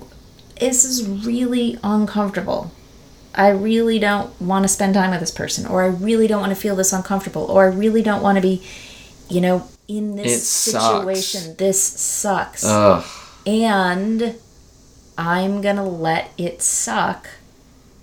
this 0.60 0.84
is 0.84 1.08
really 1.08 1.78
uncomfortable. 1.84 2.72
I 3.36 3.50
really 3.50 3.98
don't 4.00 4.30
want 4.42 4.64
to 4.64 4.68
spend 4.68 4.94
time 4.96 5.12
with 5.12 5.20
this 5.22 5.32
person, 5.32 5.66
or 5.66 5.84
I 5.84 5.88
really 5.88 6.28
don't 6.28 6.42
want 6.42 6.52
to 6.52 6.60
feel 6.60 6.76
this 6.76 6.92
uncomfortable, 6.92 7.44
or 7.44 7.64
I 7.66 7.68
really 7.74 8.02
don't 8.02 8.22
want 8.22 8.36
to 8.38 8.42
be, 8.42 8.62
you 9.30 9.40
know, 9.42 9.68
in 9.88 10.16
this 10.16 10.34
It 10.34 10.46
sucks. 10.46 10.96
situation. 11.22 11.56
This 11.58 11.82
sucks. 11.82 12.66
ugh 12.66 13.06
and 13.46 14.36
I'm 15.18 15.62
gonna 15.62 15.86
let 15.88 16.32
it 16.38 16.62
suck. 16.62 17.28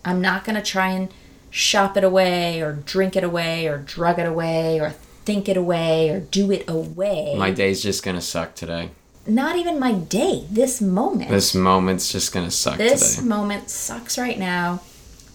I'm 0.04 0.20
not 0.20 0.44
gonna 0.44 0.62
try 0.62 0.90
and 0.90 1.08
shop 1.50 1.96
it 1.96 2.04
away, 2.04 2.60
or 2.60 2.72
drink 2.72 3.16
it 3.16 3.24
away, 3.24 3.66
or 3.66 3.78
drug 3.78 4.18
it 4.18 4.26
away, 4.26 4.80
or 4.80 4.90
think 5.24 5.48
it 5.48 5.56
away, 5.56 6.10
or 6.10 6.20
do 6.20 6.50
it 6.50 6.68
away. 6.68 7.34
my 7.36 7.50
day's 7.50 7.82
just 7.82 8.02
gonna 8.02 8.20
suck 8.20 8.54
today 8.54 8.90
not 9.26 9.56
even 9.56 9.78
my 9.78 9.92
day, 9.92 10.46
this 10.50 10.80
moment. 10.80 11.30
this 11.30 11.54
moment's 11.54 12.10
just 12.10 12.32
gonna 12.32 12.50
suck 12.50 12.78
This 12.78 13.16
today 13.16 13.28
moment 13.28 13.70
sucks 13.70 14.18
right 14.18 14.38
now. 14.38 14.80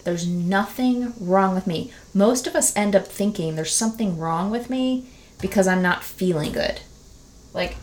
There's 0.04 0.26
nothing 0.26 1.12
wrong 1.20 1.54
with 1.54 1.66
me. 1.66 1.92
Most 2.14 2.46
of 2.46 2.54
us 2.54 2.76
end 2.76 2.94
up 2.94 3.06
thinking 3.06 3.56
there's 3.56 3.74
something 3.74 4.18
wrong 4.18 4.50
with 4.50 4.70
me 4.70 5.06
because 5.40 5.66
I'm 5.66 5.82
not 5.82 6.04
feeling 6.04 6.52
good. 6.52 6.80
Like 7.52 7.76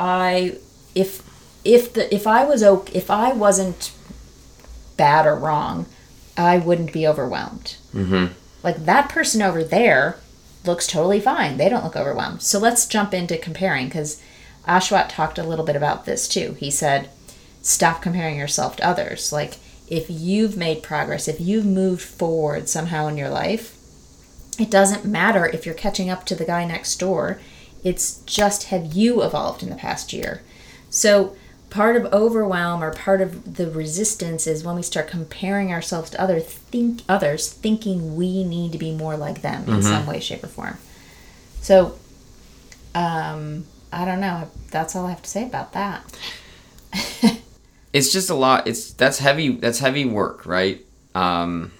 I 0.00 0.56
if 0.94 1.22
if 1.64 1.92
the 1.92 2.12
if 2.14 2.26
I 2.26 2.44
was 2.44 2.62
okay, 2.62 2.92
if 2.96 3.10
I 3.10 3.32
wasn't 3.32 3.92
bad 4.96 5.26
or 5.26 5.34
wrong, 5.34 5.86
I 6.36 6.58
wouldn't 6.58 6.92
be 6.92 7.06
overwhelmed. 7.06 7.76
mm-hmm 7.94 8.32
Like 8.62 8.84
that 8.84 9.08
person 9.08 9.42
over 9.42 9.62
there 9.64 10.18
looks 10.64 10.86
totally 10.86 11.20
fine. 11.20 11.56
They 11.56 11.68
don't 11.68 11.84
look 11.84 11.96
overwhelmed. 11.96 12.42
So 12.42 12.58
let's 12.58 12.86
jump 12.86 13.14
into 13.14 13.38
comparing 13.38 13.86
because 13.86 14.20
Ashwat 14.66 15.08
talked 15.08 15.38
a 15.38 15.44
little 15.44 15.64
bit 15.64 15.76
about 15.76 16.04
this 16.04 16.28
too. 16.28 16.56
He 16.58 16.70
said, 16.70 17.08
stop 17.62 18.02
comparing 18.02 18.36
yourself 18.36 18.76
to 18.76 18.86
others. 18.86 19.32
Like 19.32 19.58
if 19.88 20.06
you've 20.08 20.56
made 20.56 20.82
progress, 20.82 21.28
if 21.28 21.40
you've 21.40 21.66
moved 21.66 22.02
forward 22.02 22.68
somehow 22.68 23.06
in 23.06 23.16
your 23.16 23.30
life, 23.30 23.76
it 24.58 24.70
doesn't 24.70 25.04
matter 25.04 25.46
if 25.46 25.64
you're 25.64 25.74
catching 25.74 26.10
up 26.10 26.24
to 26.26 26.34
the 26.34 26.44
guy 26.44 26.64
next 26.64 26.96
door. 26.96 27.40
It's 27.84 28.18
just 28.22 28.64
have 28.64 28.94
you 28.94 29.22
evolved 29.22 29.62
in 29.62 29.70
the 29.70 29.76
past 29.76 30.12
year. 30.12 30.42
So 30.90 31.36
part 31.76 31.94
of 31.94 32.10
overwhelm 32.10 32.82
or 32.82 32.90
part 32.90 33.20
of 33.20 33.56
the 33.56 33.70
resistance 33.70 34.46
is 34.46 34.64
when 34.64 34.74
we 34.76 34.82
start 34.82 35.08
comparing 35.08 35.70
ourselves 35.70 36.08
to 36.10 36.18
other 36.18 36.40
think 36.40 37.02
others 37.06 37.52
thinking 37.52 38.16
we 38.16 38.44
need 38.44 38.72
to 38.72 38.78
be 38.78 38.92
more 38.92 39.14
like 39.14 39.42
them 39.42 39.68
in 39.68 39.82
some 39.82 40.06
way 40.06 40.18
shape 40.18 40.42
or 40.42 40.46
form. 40.46 40.78
So 41.60 41.98
um 42.94 43.66
i 43.92 44.04
don't 44.06 44.20
know. 44.20 44.48
That's 44.70 44.96
all 44.96 45.04
i 45.06 45.10
have 45.10 45.22
to 45.22 45.30
say 45.30 45.44
about 45.44 45.72
that. 45.74 46.02
It's 47.92 48.12
just 48.12 48.28
a 48.28 48.34
lot. 48.34 48.66
It's 48.66 48.92
that's 48.92 49.18
heavy 49.18 49.56
that's 49.56 49.78
heavy 49.78 50.04
work 50.04 50.44
right? 50.44 50.84
Um 51.14 51.72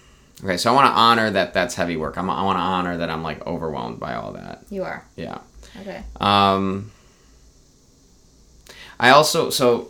okay 0.42 0.56
so 0.58 0.70
i 0.70 0.74
want 0.74 0.86
to 0.86 0.92
honor 0.92 1.30
that 1.30 1.52
that's 1.54 1.74
heavy 1.74 1.96
work. 1.96 2.16
I'm, 2.18 2.28
i 2.30 2.42
want 2.42 2.56
to 2.56 2.62
honor 2.62 2.98
that 2.98 3.08
i'm 3.10 3.22
like 3.22 3.46
overwhelmed 3.46 3.98
by 4.00 4.14
all 4.14 4.32
that. 4.32 4.64
You 4.70 4.84
are. 4.84 5.04
Yeah. 5.16 5.38
Okay. 5.80 6.02
Um 6.20 6.90
i 8.98 9.10
also 9.10 9.50
so 9.50 9.88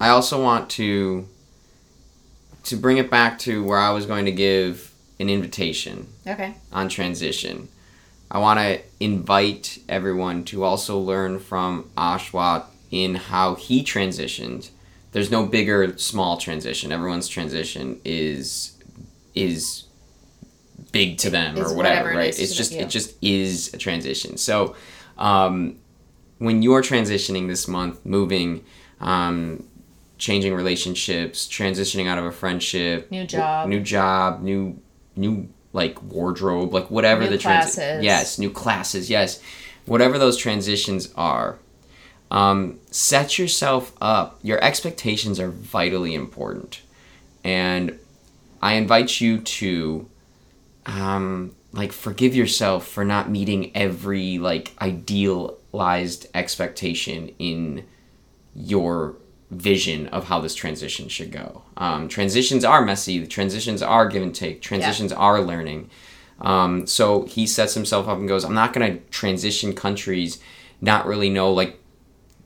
i 0.00 0.08
also 0.08 0.42
want 0.42 0.68
to 0.70 1.26
to 2.62 2.76
bring 2.76 2.98
it 2.98 3.10
back 3.10 3.38
to 3.38 3.64
where 3.64 3.78
i 3.78 3.90
was 3.90 4.06
going 4.06 4.24
to 4.24 4.32
give 4.32 4.90
an 5.20 5.28
invitation 5.28 6.08
okay 6.26 6.54
on 6.72 6.88
transition. 6.88 7.68
I 8.30 8.38
want 8.38 8.60
to 8.60 8.80
invite 9.00 9.78
everyone 9.88 10.44
to 10.46 10.62
also 10.62 10.98
learn 10.98 11.40
from 11.40 11.90
Ashwat 11.96 12.64
in 12.90 13.16
how 13.16 13.56
he 13.56 13.82
transitioned. 13.82 14.70
There's 15.12 15.30
no 15.30 15.44
bigger 15.46 15.98
small 15.98 16.36
transition. 16.36 16.92
Everyone's 16.92 17.28
transition 17.28 18.00
is 18.04 18.78
is 19.34 19.84
big 20.92 21.18
to 21.18 21.30
them 21.30 21.58
or 21.58 21.74
whatever, 21.74 21.76
whatever 21.76 22.10
it 22.12 22.16
right? 22.16 22.38
It's 22.38 22.54
just 22.54 22.72
you. 22.72 22.80
it 22.80 22.88
just 22.88 23.16
is 23.22 23.74
a 23.74 23.78
transition. 23.78 24.36
So 24.36 24.76
um, 25.18 25.76
when 26.40 26.60
you're 26.62 26.82
transitioning 26.82 27.46
this 27.46 27.68
month, 27.68 28.04
moving, 28.04 28.64
um, 29.00 29.62
changing 30.18 30.52
relationships, 30.54 31.46
transitioning 31.46 32.06
out 32.08 32.18
of 32.18 32.24
a 32.24 32.32
friendship, 32.32 33.10
New 33.10 33.24
job. 33.26 33.68
new 33.68 33.80
job, 33.80 34.42
new 34.42 34.78
new 35.16 35.48
like 35.72 36.02
wardrobe, 36.02 36.72
like 36.74 36.90
whatever 36.90 37.22
New 37.22 37.28
the 37.30 37.36
transi- 37.36 37.74
classes. 37.76 38.02
yes, 38.04 38.38
new 38.38 38.50
classes, 38.50 39.08
yes, 39.08 39.40
whatever 39.86 40.18
those 40.18 40.36
transitions 40.36 41.12
are. 41.14 41.58
Um, 42.30 42.78
set 42.90 43.38
yourself 43.38 43.92
up. 44.00 44.38
Your 44.42 44.62
expectations 44.64 45.38
are 45.40 45.48
vitally 45.50 46.14
important, 46.14 46.80
and 47.44 47.98
I 48.62 48.74
invite 48.74 49.20
you 49.20 49.38
to 49.38 50.08
um, 50.86 51.54
like 51.72 51.92
forgive 51.92 52.34
yourself 52.34 52.86
for 52.86 53.04
not 53.04 53.30
meeting 53.30 53.70
every 53.76 54.38
like 54.38 54.74
idealized 54.80 56.26
expectation 56.34 57.30
in 57.38 57.86
your 58.54 59.16
vision 59.50 60.06
of 60.08 60.24
how 60.24 60.40
this 60.40 60.54
transition 60.54 61.08
should 61.08 61.32
go. 61.32 61.62
Um, 61.76 62.08
transitions 62.08 62.64
are 62.64 62.84
messy. 62.84 63.26
Transitions 63.26 63.82
are 63.82 64.08
give 64.08 64.22
and 64.22 64.34
take. 64.34 64.62
Transitions 64.62 65.12
are 65.12 65.40
learning. 65.40 65.90
Um, 66.40 66.86
so 66.86 67.24
he 67.26 67.46
sets 67.46 67.74
himself 67.74 68.08
up 68.08 68.18
and 68.18 68.28
goes, 68.28 68.44
"I'm 68.44 68.54
not 68.54 68.72
going 68.72 68.92
to 68.92 69.04
transition 69.10 69.74
countries, 69.74 70.40
not 70.80 71.06
really 71.06 71.28
know 71.30 71.52
like 71.52 71.80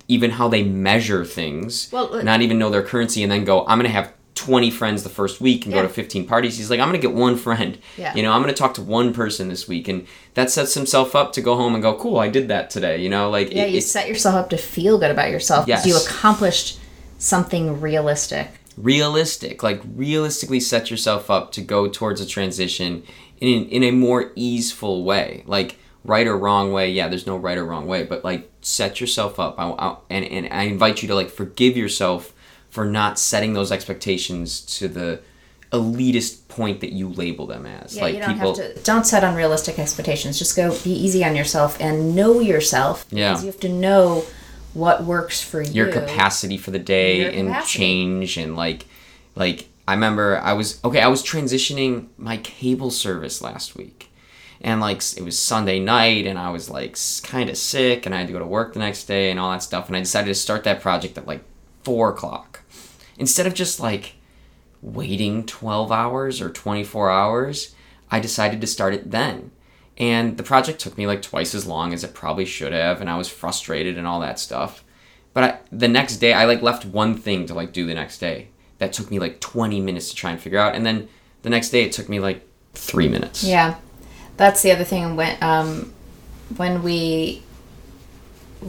even 0.08 0.32
how 0.32 0.48
they 0.48 0.62
measure 0.62 1.24
things, 1.24 1.88
Well, 1.90 2.14
uh, 2.14 2.22
not 2.22 2.42
even 2.42 2.58
know 2.58 2.70
their 2.70 2.82
currency, 2.82 3.22
and 3.22 3.32
then 3.32 3.44
go, 3.44 3.66
I'm 3.66 3.78
going 3.78 3.90
to 3.90 3.96
have 3.96 4.12
20 4.34 4.70
friends 4.70 5.02
the 5.04 5.08
first 5.08 5.40
week 5.40 5.64
and 5.64 5.72
go 5.74 5.82
to 5.82 5.88
15 5.88 6.26
parties. 6.26 6.56
He's 6.58 6.68
like, 6.68 6.80
I'm 6.80 6.88
going 6.88 7.00
to 7.00 7.06
get 7.06 7.16
one 7.16 7.36
friend. 7.36 7.78
Yeah. 7.96 8.14
You 8.14 8.22
know, 8.22 8.32
I'm 8.32 8.42
going 8.42 8.52
to 8.52 8.58
talk 8.58 8.74
to 8.74 8.82
one 8.82 9.12
person 9.14 9.48
this 9.48 9.68
week, 9.68 9.86
and 9.86 10.06
that 10.34 10.50
sets 10.50 10.74
himself 10.74 11.14
up 11.14 11.32
to 11.34 11.40
go 11.40 11.56
home 11.56 11.74
and 11.74 11.82
go, 11.82 11.94
cool, 11.96 12.18
I 12.18 12.28
did 12.28 12.48
that 12.48 12.68
today. 12.70 13.00
You 13.00 13.08
know, 13.10 13.30
like 13.30 13.52
yeah 13.52 13.64
it- 13.64 13.72
you 13.72 13.80
set 13.80 14.08
yourself 14.08 14.34
up 14.34 14.50
to 14.50 14.56
feel 14.58 14.98
good 14.98 15.10
about 15.10 15.30
yourself 15.30 15.66
because 15.66 15.86
you 15.86 15.96
accomplished 15.96 16.78
something 17.18 17.80
realistic 17.80 18.48
realistic. 18.76 19.62
Like 19.62 19.80
realistically, 19.94 20.60
set 20.60 20.90
yourself 20.90 21.30
up 21.30 21.52
to 21.52 21.60
go 21.60 21.88
towards 21.88 22.20
a 22.20 22.26
transition 22.26 23.04
in 23.40 23.66
in 23.68 23.82
a 23.84 23.90
more 23.92 24.32
easeful 24.34 25.04
way. 25.04 25.44
Like 25.46 25.76
right 26.04 26.26
or 26.26 26.36
wrong 26.36 26.72
way. 26.72 26.90
Yeah, 26.90 27.08
there's 27.08 27.26
no 27.26 27.36
right 27.36 27.56
or 27.56 27.64
wrong 27.64 27.86
way, 27.86 28.02
but 28.02 28.24
like 28.24 28.50
set 28.62 29.00
yourself 29.00 29.38
up. 29.38 29.54
I, 29.58 29.70
I, 29.70 29.96
and 30.10 30.24
and 30.24 30.48
I 30.52 30.64
invite 30.64 31.02
you 31.02 31.08
to 31.08 31.14
like 31.14 31.30
forgive 31.30 31.76
yourself 31.76 32.33
for 32.74 32.84
not 32.84 33.20
setting 33.20 33.52
those 33.52 33.70
expectations 33.70 34.60
to 34.62 34.88
the 34.88 35.20
elitist 35.70 36.48
point 36.48 36.80
that 36.80 36.90
you 36.90 37.08
label 37.08 37.46
them 37.46 37.66
as. 37.66 37.94
Yeah, 37.94 38.02
like 38.02 38.14
you 38.14 38.20
don't 38.20 38.34
people. 38.34 38.56
have 38.56 38.74
to. 38.74 38.80
Don't 38.82 39.06
set 39.06 39.22
unrealistic 39.22 39.78
expectations. 39.78 40.40
Just 40.40 40.56
go 40.56 40.76
be 40.82 40.90
easy 40.90 41.24
on 41.24 41.36
yourself 41.36 41.80
and 41.80 42.16
know 42.16 42.40
yourself. 42.40 43.06
Yeah. 43.10 43.30
Because 43.30 43.44
you 43.44 43.50
have 43.52 43.60
to 43.60 43.68
know 43.68 44.24
what 44.72 45.04
works 45.04 45.40
for 45.40 45.62
you. 45.62 45.72
your 45.72 45.92
capacity 45.92 46.56
for 46.56 46.72
the 46.72 46.80
day 46.80 47.38
and 47.38 47.64
change 47.64 48.36
and 48.36 48.56
like 48.56 48.86
like 49.36 49.68
I 49.86 49.94
remember 49.94 50.38
I 50.38 50.54
was 50.54 50.80
okay 50.84 51.00
I 51.00 51.06
was 51.06 51.22
transitioning 51.22 52.08
my 52.18 52.38
cable 52.38 52.90
service 52.90 53.40
last 53.40 53.76
week 53.76 54.10
and 54.60 54.80
like 54.80 55.00
it 55.16 55.22
was 55.22 55.38
Sunday 55.38 55.78
night 55.78 56.26
and 56.26 56.40
I 56.40 56.50
was 56.50 56.68
like 56.68 56.98
kind 57.22 57.48
of 57.48 57.56
sick 57.56 58.04
and 58.04 58.12
I 58.12 58.18
had 58.18 58.26
to 58.26 58.32
go 58.32 58.40
to 58.40 58.44
work 58.44 58.72
the 58.72 58.80
next 58.80 59.04
day 59.04 59.30
and 59.30 59.38
all 59.38 59.52
that 59.52 59.62
stuff 59.62 59.86
and 59.86 59.96
I 59.96 60.00
decided 60.00 60.26
to 60.26 60.34
start 60.34 60.64
that 60.64 60.80
project 60.80 61.16
at 61.16 61.28
like 61.28 61.44
four 61.84 62.10
o'clock 62.10 62.53
instead 63.18 63.46
of 63.46 63.54
just 63.54 63.80
like 63.80 64.14
waiting 64.82 65.44
12 65.46 65.90
hours 65.90 66.40
or 66.40 66.50
24 66.50 67.10
hours 67.10 67.74
I 68.10 68.20
decided 68.20 68.60
to 68.60 68.66
start 68.66 68.94
it 68.94 69.10
then. 69.10 69.50
And 69.96 70.36
the 70.36 70.42
project 70.42 70.78
took 70.80 70.98
me 70.98 71.06
like 71.06 71.22
twice 71.22 71.54
as 71.54 71.66
long 71.66 71.92
as 71.92 72.04
it 72.04 72.14
probably 72.14 72.44
should 72.44 72.72
have 72.72 73.00
and 73.00 73.08
i 73.08 73.16
was 73.16 73.28
frustrated 73.28 73.96
and 73.96 74.06
all 74.06 74.20
that 74.20 74.38
stuff. 74.38 74.84
But 75.32 75.44
I, 75.44 75.58
the 75.72 75.88
next 75.88 76.18
day 76.18 76.32
i 76.32 76.44
like 76.44 76.62
left 76.62 76.84
one 76.84 77.16
thing 77.16 77.46
to 77.46 77.54
like 77.54 77.72
do 77.72 77.86
the 77.86 77.94
next 77.94 78.18
day. 78.18 78.48
That 78.78 78.92
took 78.92 79.10
me 79.10 79.18
like 79.18 79.40
20 79.40 79.80
minutes 79.80 80.10
to 80.10 80.16
try 80.16 80.30
and 80.30 80.40
figure 80.40 80.58
out 80.58 80.74
and 80.74 80.84
then 80.84 81.08
the 81.42 81.50
next 81.50 81.70
day 81.70 81.84
it 81.84 81.92
took 81.92 82.08
me 82.08 82.20
like 82.20 82.46
three 82.74 83.08
minutes. 83.08 83.44
Yeah, 83.44 83.76
that's 84.36 84.62
the 84.62 84.72
other 84.72 84.84
thing. 84.84 85.16
When 85.16 85.36
um, 85.42 85.92
when 86.56 86.82
we 86.82 87.42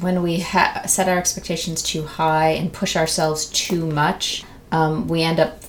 when 0.02 0.22
we 0.22 0.40
ha- 0.40 0.84
set 0.86 1.08
our 1.08 1.18
expectations 1.18 1.82
too 1.82 2.06
high 2.06 2.50
and 2.50 2.72
push 2.72 2.96
ourselves 2.96 3.46
too 3.48 3.86
much, 3.86 4.44
um, 4.72 5.08
we 5.08 5.22
end 5.22 5.40
up 5.40 5.62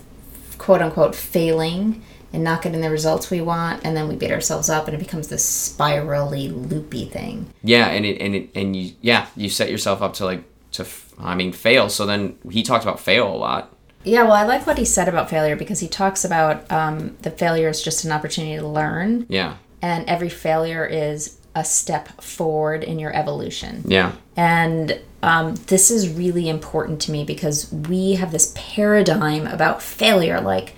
quote 0.58 0.82
unquote 0.82 1.14
failing 1.14 2.02
and 2.32 2.42
not 2.44 2.60
getting 2.60 2.80
the 2.80 2.90
results 2.90 3.30
we 3.30 3.40
want, 3.40 3.84
and 3.84 3.96
then 3.96 4.08
we 4.08 4.16
beat 4.16 4.30
ourselves 4.30 4.68
up, 4.68 4.86
and 4.86 4.94
it 4.94 4.98
becomes 4.98 5.28
this 5.28 5.44
spirally, 5.44 6.48
loopy 6.48 7.06
thing. 7.06 7.46
Yeah, 7.62 7.86
and 7.86 8.04
it 8.04 8.20
and 8.20 8.34
it 8.34 8.50
and 8.54 8.76
you 8.76 8.94
yeah 9.00 9.26
you 9.36 9.48
set 9.48 9.70
yourself 9.70 10.02
up 10.02 10.14
to 10.14 10.24
like 10.24 10.44
to 10.72 10.86
i 11.18 11.34
mean 11.34 11.52
fail. 11.52 11.88
So 11.88 12.04
then 12.04 12.36
he 12.50 12.62
talked 12.62 12.84
about 12.84 13.00
fail 13.00 13.28
a 13.28 13.36
lot. 13.36 13.72
Yeah, 14.04 14.22
well, 14.22 14.34
I 14.34 14.44
like 14.44 14.66
what 14.66 14.78
he 14.78 14.84
said 14.84 15.08
about 15.08 15.28
failure 15.30 15.56
because 15.56 15.80
he 15.80 15.88
talks 15.88 16.24
about 16.24 16.70
um, 16.70 17.16
the 17.22 17.30
failure 17.30 17.68
is 17.68 17.82
just 17.82 18.04
an 18.04 18.12
opportunity 18.12 18.56
to 18.56 18.66
learn, 18.66 19.26
Yeah, 19.28 19.56
and 19.82 20.08
every 20.08 20.28
failure 20.28 20.84
is 20.86 21.38
a 21.56 21.64
step 21.64 22.20
forward 22.22 22.84
in 22.84 22.98
your 23.00 23.12
evolution. 23.16 23.82
yeah, 23.86 24.12
And 24.36 25.00
um, 25.22 25.54
this 25.66 25.90
is 25.90 26.08
really 26.08 26.48
important 26.48 27.00
to 27.02 27.10
me 27.10 27.24
because 27.24 27.72
we 27.72 28.14
have 28.14 28.30
this 28.30 28.52
paradigm 28.54 29.46
about 29.48 29.82
failure 29.82 30.40
like, 30.40 30.74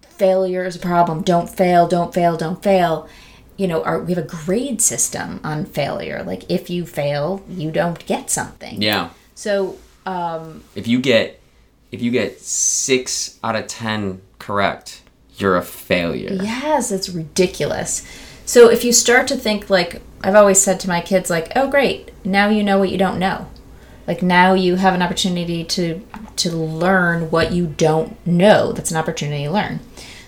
failure 0.00 0.64
is 0.64 0.76
a 0.76 0.78
problem. 0.78 1.22
Don't 1.22 1.50
fail, 1.50 1.86
don't 1.88 2.14
fail, 2.14 2.36
don't 2.36 2.62
fail. 2.62 3.08
You 3.58 3.66
know, 3.68 3.82
our, 3.84 4.00
we 4.00 4.14
have 4.14 4.24
a 4.24 4.28
grade 4.28 4.80
system 4.80 5.40
on 5.42 5.64
failure. 5.64 6.22
Like, 6.22 6.48
if 6.50 6.70
you 6.70 6.86
fail, 6.86 7.42
you 7.48 7.70
don't 7.70 8.04
get 8.06 8.30
something. 8.30 8.80
yeah. 8.80 9.10
So, 9.34 9.76
um, 10.06 10.62
If 10.74 10.86
you 10.88 11.00
get 11.00 11.40
if 11.92 12.00
you 12.02 12.10
get 12.10 12.40
six 12.40 13.38
out 13.44 13.56
of 13.56 13.66
ten 13.66 14.20
correct, 14.38 15.02
you're 15.36 15.56
a 15.56 15.62
failure. 15.62 16.32
yes, 16.42 16.90
it's 16.90 17.08
ridiculous. 17.10 18.04
So, 18.46 18.70
if 18.70 18.84
you 18.84 18.92
start 18.92 19.28
to 19.28 19.36
think, 19.36 19.68
like, 19.68 20.00
I've 20.22 20.34
always 20.34 20.60
said 20.60 20.80
to 20.80 20.88
my 20.88 21.02
kids, 21.02 21.28
like, 21.28 21.52
oh, 21.54 21.68
great, 21.68 22.12
now 22.24 22.48
you 22.48 22.62
know 22.62 22.78
what 22.78 22.90
you 22.90 22.96
don't 22.96 23.18
know. 23.18 23.48
Like 24.06 24.22
now 24.22 24.54
you 24.54 24.76
have 24.76 24.94
an 24.94 25.02
opportunity 25.02 25.64
to 25.64 26.02
to 26.36 26.50
learn 26.50 27.30
what 27.30 27.52
you 27.52 27.66
don't 27.66 28.24
know. 28.26 28.72
That's 28.72 28.90
an 28.90 28.96
opportunity 28.96 29.44
to 29.44 29.50
learn. 29.50 29.80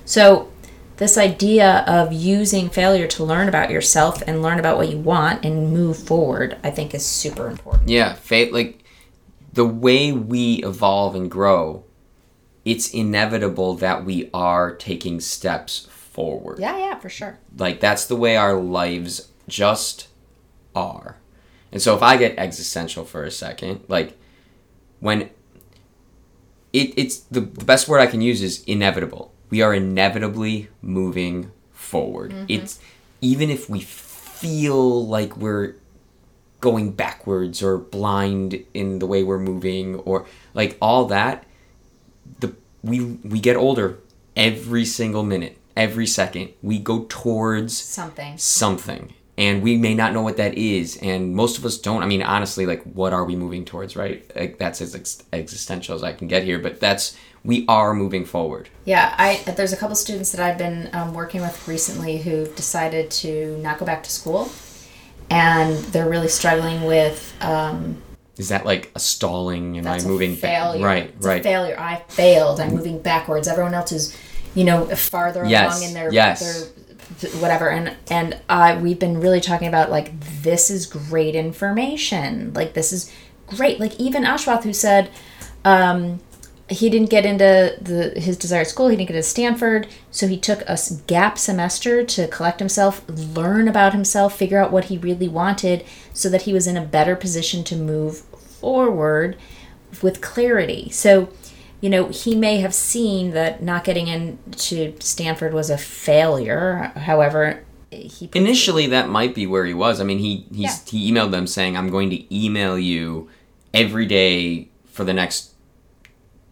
So 0.05 0.51
this 0.97 1.17
idea 1.17 1.85
of 1.87 2.13
using 2.13 2.71
failure 2.71 3.07
to 3.07 3.25
learn 3.25 3.49
about 3.49 3.71
yourself 3.71 4.21
and 4.27 4.43
learn 4.43 4.59
about 4.59 4.77
what 4.79 4.89
you 4.89 4.99
want 4.99 5.45
and 5.45 5.73
move 5.73 5.97
forward, 5.97 6.57
I 6.65 6.71
think 6.71 6.93
is 6.93 7.07
super 7.07 7.49
important. 7.49 7.89
Yeah, 7.89 8.17
like 8.31 8.83
the 9.53 9.67
way 9.67 10.11
we 10.11 10.55
evolve 10.65 11.15
and 11.15 11.31
grow, 11.31 11.85
it's 12.65 12.91
inevitable 12.91 13.75
that 13.75 14.05
we 14.05 14.29
are 14.35 14.75
taking 14.75 15.21
steps 15.21 15.88
forward. 16.19 16.59
Yeah, 16.59 16.77
yeah, 16.77 16.99
for 16.99 17.09
sure. 17.09 17.39
Like 17.57 17.79
that's 17.79 18.07
the 18.07 18.17
way 18.17 18.37
our 18.37 18.55
lives 18.55 19.29
just 19.47 20.09
are. 20.75 21.17
And 21.71 21.81
so 21.81 21.95
if 21.95 22.03
I 22.03 22.17
get 22.17 22.37
existential 22.37 23.05
for 23.05 23.23
a 23.23 23.31
second, 23.31 23.83
like 23.87 24.19
when 24.99 25.31
it, 26.73 26.93
it's 26.97 27.19
the, 27.21 27.41
the 27.41 27.65
best 27.65 27.87
word 27.87 28.01
I 28.01 28.07
can 28.07 28.21
use 28.21 28.43
is 28.43 28.65
inevitable. 28.65 29.33
We 29.49 29.63
are 29.63 29.73
inevitably 29.73 30.71
moving 30.83 31.53
forward. 31.73 32.33
Mm-hmm. 32.33 32.47
It's 32.49 32.81
even 33.21 33.49
if 33.49 33.71
we 33.71 33.81
feel 33.81 35.07
like 35.07 35.37
we're 35.37 35.77
going 36.61 36.91
backwards 36.91 37.63
or 37.63 37.79
blind 37.79 38.65
in 38.75 38.99
the 38.99 39.07
way 39.07 39.23
we're 39.23 39.39
moving 39.39 39.95
or 40.01 40.27
like 40.53 40.77
all 40.83 41.05
that 41.05 41.45
the 42.41 42.57
we 42.83 43.01
we 43.01 43.39
get 43.39 43.55
older 43.55 44.01
every 44.35 44.85
single 44.85 45.23
minute 45.23 45.58
every 45.79 46.07
second 46.07 46.47
we 46.63 46.79
go 46.79 47.07
towards 47.09 47.77
Something. 47.77 48.37
something 48.37 49.15
and 49.39 49.63
we 49.63 49.77
may 49.77 49.95
not 49.95 50.13
know 50.13 50.23
what 50.23 50.37
that 50.37 50.55
is 50.59 50.97
and 51.01 51.35
most 51.35 51.57
of 51.59 51.65
us 51.65 51.79
don't 51.79 52.03
i 52.03 52.07
mean 52.07 52.23
honestly 52.23 52.67
like 52.67 52.83
what 52.83 53.13
are 53.13 53.25
we 53.25 53.37
moving 53.37 53.65
towards 53.65 53.95
right 53.97 54.21
like 54.35 54.59
that's 54.59 54.81
as 54.83 54.95
ex- 54.95 55.23
existential 55.33 55.95
as 55.95 56.03
i 56.03 56.13
can 56.13 56.27
get 56.29 56.43
here 56.43 56.59
but 56.59 56.81
that's 56.81 57.17
we 57.45 57.65
are 57.69 57.95
moving 57.95 58.25
forward 58.25 58.69
Yeah, 58.85 59.15
I 59.17 59.29
there's 59.57 59.73
a 59.73 59.77
couple 59.77 59.95
students 59.95 60.33
that 60.33 60.41
I've 60.41 60.59
been 60.59 60.91
um, 60.93 61.15
working 61.15 61.41
with 61.41 61.57
recently 61.69 62.19
who've 62.19 62.55
decided 62.57 63.13
to 63.23 63.57
not 63.59 63.79
go 63.79 63.87
back 63.87 64.03
to 64.03 64.11
school, 64.11 64.51
and 65.31 65.77
they're 65.93 66.09
really 66.11 66.29
struggling 66.29 66.83
with 66.85 67.33
um, 67.41 68.03
is 68.37 68.49
that 68.49 68.67
like 68.67 68.91
a 68.97 69.01
stalling 69.01 69.79
am 69.79 69.87
i 69.87 70.01
moving 70.03 70.35
ba- 70.35 70.41
failure. 70.41 70.85
right 70.85 71.13
It's 71.17 71.25
right 71.27 71.43
failure. 71.43 71.79
I 71.79 72.03
failed. 72.09 72.59
I'm 72.61 72.75
moving 72.75 73.01
backwards. 73.01 73.47
Everyone 73.49 73.73
else 73.75 73.93
is, 73.93 74.17
you 74.59 74.65
know, 74.65 74.87
farther 74.97 75.45
Yes, 75.45 75.79
along 75.79 75.89
in 75.89 75.95
their 75.95 76.13
yes. 76.13 76.41
their 77.21 77.31
whatever. 77.41 77.71
And 77.71 77.97
and 78.11 78.41
uh, 78.49 78.79
we've 78.83 78.99
been 78.99 79.21
really 79.21 79.41
talking 79.41 79.69
about 79.69 79.91
like 79.91 80.09
this 80.43 80.71
is 80.71 80.87
great 80.87 81.35
information. 81.35 82.53
Like 82.55 82.75
this 82.75 82.93
is 82.93 83.13
great. 83.47 83.79
Like 83.81 83.99
even 83.99 84.25
Ashwath 84.25 84.65
who 84.65 84.73
said. 84.73 85.11
Um, 85.65 86.21
he 86.71 86.91
didn't 86.91 87.09
get 87.09 87.25
into 87.25 87.77
the 87.81 88.21
his 88.21 88.37
desired 88.37 88.67
school. 88.67 88.89
He 88.89 88.97
didn't 88.97 89.09
get 89.09 89.15
to 89.15 89.23
Stanford, 89.23 89.89
so 90.11 90.27
he 90.27 90.37
took 90.37 90.61
a 90.69 90.77
gap 91.07 91.39
semester 91.39 92.05
to 92.05 92.29
collect 92.29 92.59
himself, 92.61 93.03
learn 93.09 93.69
about 93.69 93.95
himself, 93.95 94.37
figure 94.37 94.59
out 94.59 94.71
what 94.71 94.85
he 94.85 94.99
really 94.99 95.29
wanted, 95.29 95.83
so 96.13 96.29
that 96.29 96.43
he 96.43 96.53
was 96.53 96.67
in 96.67 96.77
a 96.77 96.85
better 96.85 97.17
position 97.17 97.65
to 97.65 97.75
move 97.77 98.19
forward 98.19 99.37
with 100.03 100.21
clarity. 100.21 100.91
So, 100.91 101.31
you 101.81 101.89
know, 101.91 102.09
he 102.09 102.35
may 102.35 102.59
have 102.61 102.75
seen 102.75 103.31
that 103.33 103.63
not 103.63 103.85
getting 103.85 104.09
into 104.09 104.95
Stanford 105.01 105.55
was 105.55 105.71
a 105.71 105.79
failure. 105.79 106.93
However, 106.97 107.65
he 107.91 108.29
initially 108.35 108.87
that 108.89 109.09
might 109.09 109.35
be 109.35 109.47
where 109.47 109.65
he 109.65 109.75
was. 109.75 110.01
I 110.01 110.05
mean 110.05 110.19
he 110.19 110.47
he's, 110.53 110.87
he 110.89 111.11
emailed 111.11 111.31
them 111.31 111.47
saying 111.47 111.75
i'm 111.75 111.89
going 111.89 112.11
to 112.11 112.35
email 112.45 112.79
you 112.79 113.31
every 113.73 114.05
day 114.05 114.69
for 114.87 115.05
the 115.05 115.15
next 115.15 115.53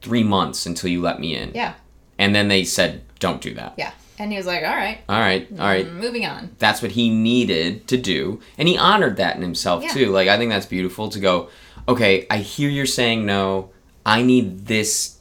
three 0.00 0.22
months 0.22 0.64
until 0.66 0.88
you 0.90 1.00
let 1.02 1.20
me 1.20 1.36
in. 1.36 1.52
Yeah, 1.54 1.74
and 2.18 2.34
then 2.34 2.48
they 2.48 2.64
said 2.64 3.02
don't 3.18 3.40
do 3.42 3.52
that. 3.54 3.74
Yeah, 3.76 3.92
and 4.18 4.30
he 4.32 4.38
was 4.38 4.46
like, 4.46 4.62
"All 4.62 4.74
right, 4.76 5.00
all 5.08 5.20
right 5.20 5.46
all 5.52 5.66
right. 5.66 5.86
Mm, 5.86 5.94
moving 6.00 6.24
on." 6.24 6.54
that's 6.58 6.80
what 6.80 6.92
he 6.92 7.10
needed 7.10 7.86
to 7.88 7.96
do. 7.98 8.40
And 8.56 8.66
he 8.66 8.78
honored 8.78 9.16
that 9.18 9.36
in 9.36 9.42
himself 9.42 9.82
Yeah. 9.82 9.90
too. 9.90 10.10
Like 10.12 10.28
i 10.28 10.38
think 10.38 10.50
that's 10.50 10.66
beautiful 10.66 11.08
to 11.10 11.20
go 11.20 11.50
okay 11.88 12.26
i 12.30 12.38
hear 12.38 12.68
you're 12.70 12.86
saying 12.86 13.26
no. 13.26 13.70
I 14.06 14.22
need 14.22 14.66
this 14.66 15.15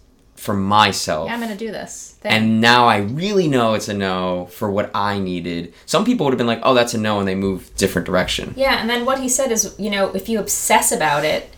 for 0.45 0.53
myself 0.53 1.27
Yeah, 1.27 1.33
I'm 1.33 1.41
gonna 1.41 1.55
do 1.57 1.71
this. 1.71 2.15
Thing. 2.21 2.31
and 2.31 2.61
now 2.61 2.87
I 2.87 2.97
really 2.99 3.47
know 3.47 3.73
it's 3.73 3.89
a 3.89 3.93
no 3.93 4.47
for 4.51 4.69
what 4.71 4.89
I 4.93 5.19
needed. 5.19 5.73
Some 5.85 6.05
people 6.05 6.25
would 6.25 6.33
have 6.33 6.37
been 6.37 6.47
like, 6.47 6.61
"Oh, 6.63 6.73
that's 6.73 6.93
a 6.93 6.97
no," 6.99 7.19
and 7.19 7.27
they 7.27 7.35
move 7.35 7.69
different 7.75 8.05
direction. 8.05 8.53
Yeah, 8.55 8.79
and 8.79 8.89
then 8.89 9.05
what 9.05 9.19
he 9.19 9.27
said 9.27 9.51
is, 9.51 9.73
you 9.77 9.89
know, 9.89 10.09
if 10.19 10.29
you 10.29 10.39
obsess 10.39 10.91
about 10.91 11.25
it, 11.25 11.49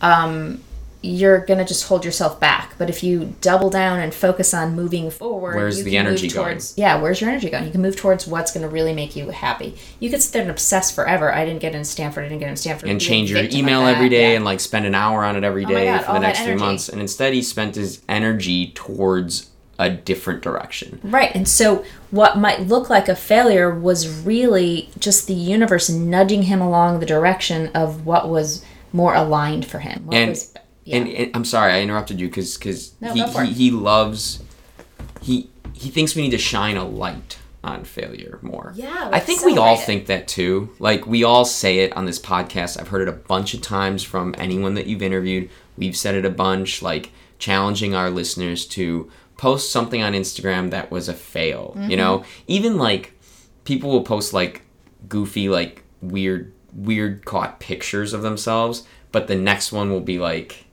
um, 0.00 0.62
you're 1.02 1.38
gonna 1.38 1.64
just 1.64 1.86
hold 1.88 2.04
yourself 2.04 2.38
back. 2.38 2.74
But 2.76 2.90
if 2.90 3.02
you 3.02 3.34
double 3.40 3.70
down 3.70 4.00
and 4.00 4.12
focus 4.12 4.52
on 4.52 4.76
moving 4.76 5.10
forward, 5.10 5.56
Where's 5.56 5.78
you 5.78 5.84
the 5.84 5.92
can 5.92 6.06
energy 6.06 6.26
move 6.26 6.34
going? 6.34 6.60
Yeah, 6.76 7.00
where's 7.00 7.20
your 7.20 7.30
energy 7.30 7.48
going? 7.48 7.64
You 7.64 7.70
can 7.70 7.80
move 7.80 7.96
towards 7.96 8.26
what's 8.26 8.52
gonna 8.52 8.68
really 8.68 8.92
make 8.92 9.16
you 9.16 9.30
happy. 9.30 9.76
You 9.98 10.10
could 10.10 10.20
sit 10.20 10.32
there 10.32 10.42
and 10.42 10.50
obsess 10.50 10.90
forever. 10.90 11.32
I 11.32 11.44
didn't 11.44 11.60
get 11.60 11.74
into 11.74 11.86
Stanford. 11.86 12.24
I 12.24 12.28
didn't 12.28 12.40
get 12.40 12.48
into 12.48 12.60
Stanford. 12.60 12.90
And 12.90 13.00
change 13.00 13.30
your 13.30 13.44
email 13.50 13.82
every 13.82 14.08
day 14.08 14.30
yeah. 14.30 14.36
and 14.36 14.44
like 14.44 14.60
spend 14.60 14.84
an 14.84 14.94
hour 14.94 15.24
on 15.24 15.36
it 15.36 15.44
every 15.44 15.64
oh 15.64 15.68
day 15.68 15.88
Oh 15.88 15.96
God, 15.96 16.04
for 16.04 16.12
the 16.12 16.20
next 16.20 16.40
three 16.40 16.56
months. 16.56 16.88
And 16.88 17.00
instead, 17.00 17.32
he 17.32 17.42
spent 17.42 17.76
his 17.76 18.02
energy 18.08 18.72
towards 18.72 19.50
a 19.78 19.88
different 19.88 20.42
direction. 20.42 21.00
Right. 21.02 21.34
And 21.34 21.48
so 21.48 21.82
what 22.10 22.36
might 22.36 22.60
look 22.66 22.90
like 22.90 23.08
a 23.08 23.16
failure 23.16 23.74
was 23.74 24.06
really 24.24 24.90
just 24.98 25.26
the 25.26 25.32
universe 25.32 25.88
nudging 25.88 26.42
him 26.42 26.60
along 26.60 27.00
the 27.00 27.06
direction 27.06 27.68
of 27.68 28.04
what 28.04 28.28
was 28.28 28.62
more 28.92 29.14
aligned 29.14 29.64
for 29.64 29.78
him. 29.78 30.02
What 30.04 30.16
And- 30.16 30.30
was, 30.30 30.52
yeah. 30.90 30.96
And, 30.96 31.08
and 31.08 31.36
I'm 31.36 31.44
sorry, 31.44 31.72
I 31.72 31.82
interrupted 31.82 32.20
you 32.20 32.28
because 32.28 32.56
because 32.56 32.94
No, 33.00 33.12
he, 33.14 33.22
he 33.22 33.52
he 33.52 33.70
loves 33.70 34.42
he 35.20 35.50
he 35.72 35.90
thinks 35.90 36.14
we 36.14 36.22
need 36.22 36.30
to 36.30 36.38
shine 36.38 36.76
a 36.76 36.84
light 36.84 37.38
on 37.62 37.84
failure 37.84 38.38
more. 38.42 38.72
Yeah, 38.74 39.10
I 39.12 39.20
think 39.20 39.44
we 39.44 39.58
all 39.58 39.74
it. 39.74 39.80
think 39.80 40.06
that 40.06 40.28
too. 40.28 40.70
Like 40.78 41.06
we 41.06 41.24
all 41.24 41.44
say 41.44 41.80
it 41.80 41.96
on 41.96 42.06
this 42.06 42.18
podcast. 42.18 42.80
I've 42.80 42.88
heard 42.88 43.02
it 43.02 43.08
a 43.08 43.12
bunch 43.12 43.54
of 43.54 43.60
times 43.60 44.02
from 44.02 44.34
anyone 44.38 44.74
that 44.74 44.86
you've 44.86 45.02
interviewed. 45.02 45.50
We've 45.76 45.96
said 45.96 46.14
it 46.14 46.24
a 46.24 46.30
bunch, 46.30 46.82
like 46.82 47.12
challenging 47.38 47.94
our 47.94 48.10
listeners 48.10 48.66
to 48.66 49.10
post 49.36 49.72
something 49.72 50.02
on 50.02 50.12
Instagram 50.12 50.70
that 50.70 50.90
was 50.90 51.08
a 51.08 51.14
fail. 51.14 51.74
Mm-hmm. 51.76 51.90
You 51.90 51.96
know, 51.96 52.24
even 52.46 52.76
like 52.76 53.18
people 53.64 53.90
will 53.90 54.04
post 54.04 54.32
like 54.32 54.62
goofy, 55.08 55.48
like 55.48 55.82
weird, 56.02 56.52
weird 56.74 57.24
caught 57.24 57.60
pictures 57.60 58.12
of 58.12 58.22
themselves, 58.22 58.86
but 59.12 59.26
the 59.26 59.36
next 59.36 59.72
one 59.72 59.90
will 59.90 60.00
be 60.00 60.18
like 60.18 60.64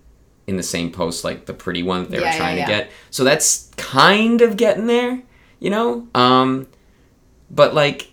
in 0.48 0.58
the 0.58 0.64
same 0.64 0.92
post, 0.92 1.24
like 1.24 1.46
the 1.46 1.54
pretty 1.54 1.84
one 1.84 2.04
that 2.04 2.12
they 2.12 2.20
Yeah, 2.20 2.32
were 2.32 2.38
trying 2.38 2.58
yeah. 2.58 2.66
to 2.66 2.72
get. 2.72 2.92
So 3.12 3.24
that's 3.24 3.70
kind 3.78 4.42
of 4.42 4.58
getting 4.58 4.88
there, 4.88 5.22
you 5.60 5.70
know. 5.70 6.08
Um, 6.16 6.68
but 7.52 7.74
like, 7.74 8.12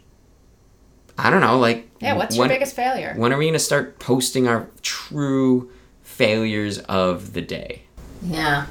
I 1.17 1.31
don't 1.31 1.41
know, 1.41 1.59
like 1.59 1.89
yeah, 2.01 2.15
what's 2.15 2.37
when, 2.37 2.49
your 2.51 2.57
biggest 2.59 2.75
failure? 2.77 3.15
when 3.17 3.33
are 3.33 3.39
we 3.39 3.47
gonna 3.47 3.59
start 3.59 3.99
posting 3.99 4.49
our 4.49 4.69
true 4.83 5.71
failures 6.03 6.79
of 6.81 7.33
the 7.35 7.41
day? 7.41 7.83
Yeah. 8.23 8.67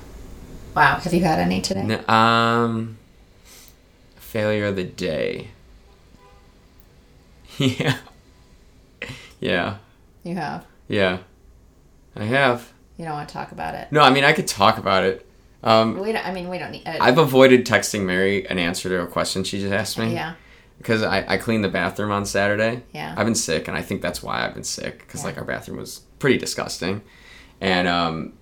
Wow. 0.75 0.97
Have 0.99 1.13
you 1.13 1.21
had 1.21 1.39
any 1.39 1.61
today? 1.61 1.81
N- 1.81 2.09
um, 2.09 2.97
failure 4.17 4.65
of 4.65 4.75
the 4.75 4.83
day. 4.83 5.49
Yeah. 7.59 7.97
Yeah. 9.39 9.77
You 10.23 10.35
have. 10.35 10.65
Yeah. 10.87 11.19
I 12.15 12.23
have. 12.25 12.72
You 12.97 13.05
don't 13.05 13.13
want 13.13 13.27
to 13.29 13.33
talk 13.33 13.51
about 13.51 13.75
it. 13.75 13.91
No, 13.91 14.01
I 14.01 14.09
mean 14.11 14.23
I 14.23 14.33
could 14.33 14.47
talk 14.47 14.77
about 14.77 15.03
it. 15.03 15.27
Um, 15.63 15.97
We 15.99 16.11
don't, 16.11 16.25
I 16.27 16.33
mean, 16.33 16.49
we 16.49 16.57
don't 16.59 16.71
need. 16.71 16.85
Uh, 16.85 16.97
I've 16.99 17.17
avoided 17.17 17.65
texting 17.65 18.01
Mary 18.05 18.45
an 18.47 18.59
answer 18.59 18.89
to 18.89 19.01
a 19.01 19.07
question 19.07 19.43
she 19.45 19.59
just 19.59 19.71
asked 19.73 19.97
me. 19.97 20.13
yeah. 20.13 20.35
Because 20.77 21.03
I, 21.03 21.23
I 21.27 21.37
cleaned 21.37 21.63
the 21.63 21.69
bathroom 21.69 22.11
on 22.11 22.25
Saturday. 22.25 22.83
Yeah. 22.93 23.13
I've 23.15 23.25
been 23.25 23.35
sick, 23.35 23.69
and 23.69 23.77
I 23.77 23.81
think 23.81 24.01
that's 24.01 24.21
why 24.21 24.45
I've 24.45 24.53
been 24.53 24.65
sick. 24.65 24.99
Because 24.99 25.21
Yeah. 25.21 25.27
like 25.27 25.37
our 25.37 25.45
bathroom 25.45 25.77
was 25.77 26.01
pretty 26.19 26.37
disgusting, 26.37 27.01
and 27.61 27.87
um, 27.87 28.33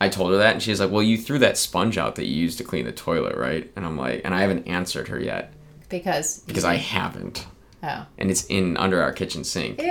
I 0.00 0.08
told 0.08 0.30
her 0.30 0.38
that, 0.38 0.54
and 0.54 0.62
she's 0.62 0.80
like, 0.80 0.90
"Well, 0.90 1.02
you 1.02 1.18
threw 1.18 1.38
that 1.40 1.58
sponge 1.58 1.98
out 1.98 2.14
that 2.14 2.24
you 2.26 2.36
used 2.36 2.56
to 2.58 2.64
clean 2.64 2.86
the 2.86 2.92
toilet, 2.92 3.36
right?" 3.36 3.70
And 3.76 3.84
I'm 3.84 3.98
like, 3.98 4.22
and 4.24 4.34
I 4.34 4.40
haven't 4.40 4.66
answered 4.66 5.08
her 5.08 5.20
yet 5.20 5.52
Because. 5.90 6.38
because 6.46 6.64
I 6.64 6.76
haven't, 6.76 7.46
Oh. 7.82 8.06
and 8.16 8.30
it's 8.30 8.44
in 8.46 8.78
under 8.78 9.02
our 9.02 9.12
kitchen 9.12 9.44
sink. 9.44 9.82
Ew! 9.82 9.86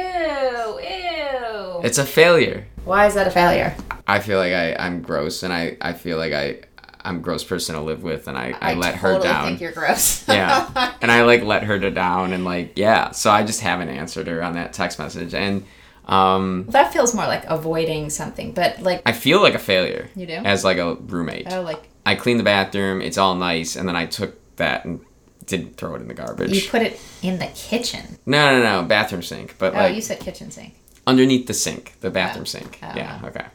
Ew! 0.79 1.81
It's 1.83 1.99
a 1.99 2.05
failure. 2.05 2.65
Why 2.87 3.05
is 3.05 3.15
that 3.15 3.27
a 3.27 3.31
failure? 3.31 3.75
I 4.07 4.19
feel 4.19 4.39
like 4.39 4.53
I, 4.53 4.73
I'm 4.79 5.01
gross, 5.01 5.43
and 5.43 5.51
I, 5.51 5.75
I 5.81 5.91
feel 5.91 6.17
like 6.17 6.31
I 6.31 6.61
I'm 7.03 7.17
a 7.17 7.19
gross 7.19 7.43
person 7.43 7.75
to 7.75 7.81
live 7.81 8.01
with, 8.01 8.27
and 8.29 8.37
I, 8.37 8.53
I, 8.61 8.73
let 8.75 8.95
her 8.95 9.13
totally 9.13 9.27
down. 9.27 9.45
think 9.45 9.61
you're 9.61 9.71
gross. 9.73 10.27
yeah 10.29 10.93
and 11.01 11.09
i 11.11 11.23
like 11.23 11.41
let 11.43 11.63
her 11.63 11.79
to 11.79 11.89
down 11.91 12.33
and 12.33 12.43
like 12.43 12.73
yeah 12.77 13.11
so 13.11 13.29
i 13.31 13.43
just 13.43 13.61
haven't 13.61 13.87
answered 13.89 14.27
her 14.27 14.43
on 14.43 14.53
that 14.55 14.73
text 14.73 14.99
message 14.99 15.33
and 15.33 15.63
um 16.05 16.63
well, 16.67 16.71
that 16.83 16.91
feels 16.93 17.13
more 17.15 17.25
like 17.25 17.43
avoiding 17.45 18.09
something, 18.09 18.51
but 18.53 18.81
like. 18.81 19.01
i 19.05 19.11
feel 19.13 19.41
like 19.41 19.53
a 19.53 19.59
failure 19.59 20.09
You 20.15 20.25
do? 20.25 20.33
as 20.33 20.63
like 20.65 20.77
a 20.77 20.95
roommate 20.95 21.51
Oh, 21.51 21.61
like 21.61 21.87
i 22.05 22.15
cleaned 22.15 22.39
the 22.39 22.43
bathroom 22.45 23.01
it's 23.01 23.17
all 23.17 23.35
nice 23.35 23.75
and 23.77 23.87
then 23.87 23.95
i 23.95 24.05
took 24.05 24.35
that 24.57 24.83
and 24.85 24.99
didn't 25.45 25.77
throw 25.77 25.95
it 25.95 26.01
in 26.01 26.07
the 26.09 26.13
garbage 26.13 26.51
you 26.51 26.69
put 26.69 26.81
it 26.81 26.99
in 27.21 27.39
the 27.39 27.47
kitchen. 27.47 28.17
no 28.25 28.57
no 28.59 28.61
no 28.81 28.83
bathroom 28.87 29.21
sink 29.23 29.55
but 29.57 29.73
Oh, 29.73 29.77
like 29.77 29.95
you 29.95 30.01
said 30.01 30.19
kitchen 30.19 30.51
sink. 30.51 30.75
Underneath 31.07 31.47
the 31.47 31.53
sink 31.55 31.93
the 32.01 32.11
bathroom 32.11 32.43
Oh. 32.43 32.53
sink 32.55 32.79
Oh. 32.83 32.91
yeah 32.95 33.19
okay 33.23 33.45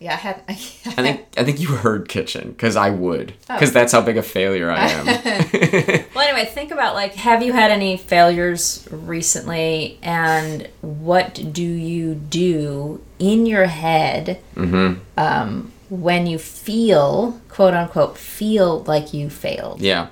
Yeah, 0.00 0.12
I 0.12 0.16
had. 0.16 0.36
I, 0.48 0.52
i 0.52 1.02
think 1.04 1.20
i 1.36 1.42
think 1.44 1.58
you 1.58 1.68
heard 1.84 2.08
kitchen 2.08 2.50
because 2.52 2.76
i 2.76 2.88
would 2.90 3.28
Oh. 3.50 3.54
because 3.54 3.72
that's 3.72 3.92
how 3.92 4.00
big 4.02 4.16
a 4.16 4.22
failure 4.22 4.70
i 4.70 4.88
am 4.88 5.06
Well, 6.14 6.28
anyway, 6.28 6.46
think 6.52 6.70
about 6.70 6.94
like, 6.94 7.14
have 7.14 7.42
you 7.42 7.52
had 7.52 7.70
any 7.70 7.96
failures 7.96 8.86
recently, 8.90 9.98
and 10.02 10.68
what 10.80 11.34
do 11.52 11.62
you 11.62 12.14
do 12.14 13.00
in 13.18 13.46
your 13.46 13.66
head 13.66 14.40
mm-hmm 14.54 15.00
um, 15.16 15.72
when 15.90 16.26
you 16.26 16.38
feel, 16.38 17.40
quote 17.48 17.72
unquote, 17.74 18.16
feel 18.18 18.82
like 18.84 19.14
you 19.14 19.30
failed? 19.30 19.80
yeah 19.80 20.08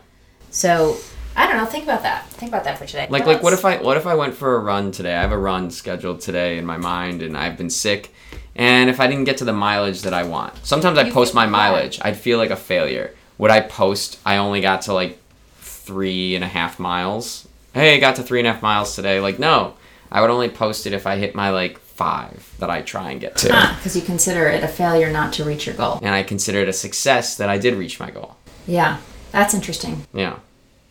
So, 0.50 0.96
I 1.36 1.46
don't 1.46 1.58
know. 1.58 1.66
Think 1.66 1.84
about 1.84 2.02
that. 2.02 2.26
Think 2.30 2.50
about 2.50 2.64
that 2.64 2.78
for 2.78 2.86
today. 2.86 3.06
Like 3.10 3.26
like 3.26 3.42
what 3.42 3.52
if 3.52 3.64
I 3.64 3.76
what 3.76 3.96
if 3.96 4.06
I 4.06 4.14
went 4.14 4.34
for 4.34 4.56
a 4.56 4.58
run 4.58 4.90
today? 4.90 5.14
I 5.14 5.20
have 5.20 5.32
a 5.32 5.38
run 5.38 5.70
scheduled 5.70 6.20
today 6.20 6.58
in 6.58 6.64
my 6.64 6.78
mind 6.78 7.22
and 7.22 7.36
I've 7.36 7.56
been 7.56 7.70
sick. 7.70 8.12
And 8.54 8.88
if 8.88 9.00
I 9.00 9.06
didn't 9.06 9.24
get 9.24 9.36
to 9.38 9.44
the 9.44 9.52
mileage 9.52 10.02
that 10.02 10.14
I 10.14 10.22
want. 10.22 10.64
Sometimes 10.64 10.96
I 10.96 11.10
post 11.10 11.34
my 11.34 11.46
mileage. 11.46 12.00
I'd 12.02 12.16
feel 12.16 12.38
like 12.38 12.50
a 12.50 12.56
failure. 12.56 13.14
Would 13.36 13.50
I 13.50 13.60
post 13.60 14.18
I 14.24 14.38
only 14.38 14.62
got 14.62 14.82
to 14.82 14.94
like 14.94 15.18
three 15.58 16.34
and 16.34 16.42
a 16.42 16.48
half 16.48 16.78
miles? 16.78 17.46
Hey, 17.74 17.96
I 17.96 18.00
got 18.00 18.16
to 18.16 18.22
three 18.22 18.38
and 18.40 18.48
a 18.48 18.52
half 18.52 18.62
miles 18.62 18.94
today. 18.96 19.20
Like 19.20 19.38
no. 19.38 19.74
I 20.10 20.20
would 20.20 20.30
only 20.30 20.48
post 20.48 20.86
it 20.86 20.92
if 20.92 21.06
I 21.06 21.16
hit 21.16 21.34
my 21.34 21.50
like 21.50 21.78
five 21.78 22.54
that 22.60 22.70
I 22.70 22.80
try 22.82 23.10
and 23.10 23.20
get 23.20 23.36
to. 23.38 23.48
Because 23.76 23.96
you 23.96 24.02
consider 24.02 24.46
it 24.46 24.62
a 24.62 24.68
failure 24.68 25.10
not 25.10 25.32
to 25.34 25.44
reach 25.44 25.66
your 25.66 25.74
goal. 25.74 25.98
And 26.02 26.14
I 26.14 26.22
consider 26.22 26.60
it 26.60 26.68
a 26.68 26.72
success 26.72 27.36
that 27.36 27.48
I 27.48 27.58
did 27.58 27.74
reach 27.74 27.98
my 28.00 28.10
goal. 28.10 28.36
Yeah, 28.66 28.98
that's 29.32 29.52
interesting. 29.52 30.06
Yeah. 30.14 30.38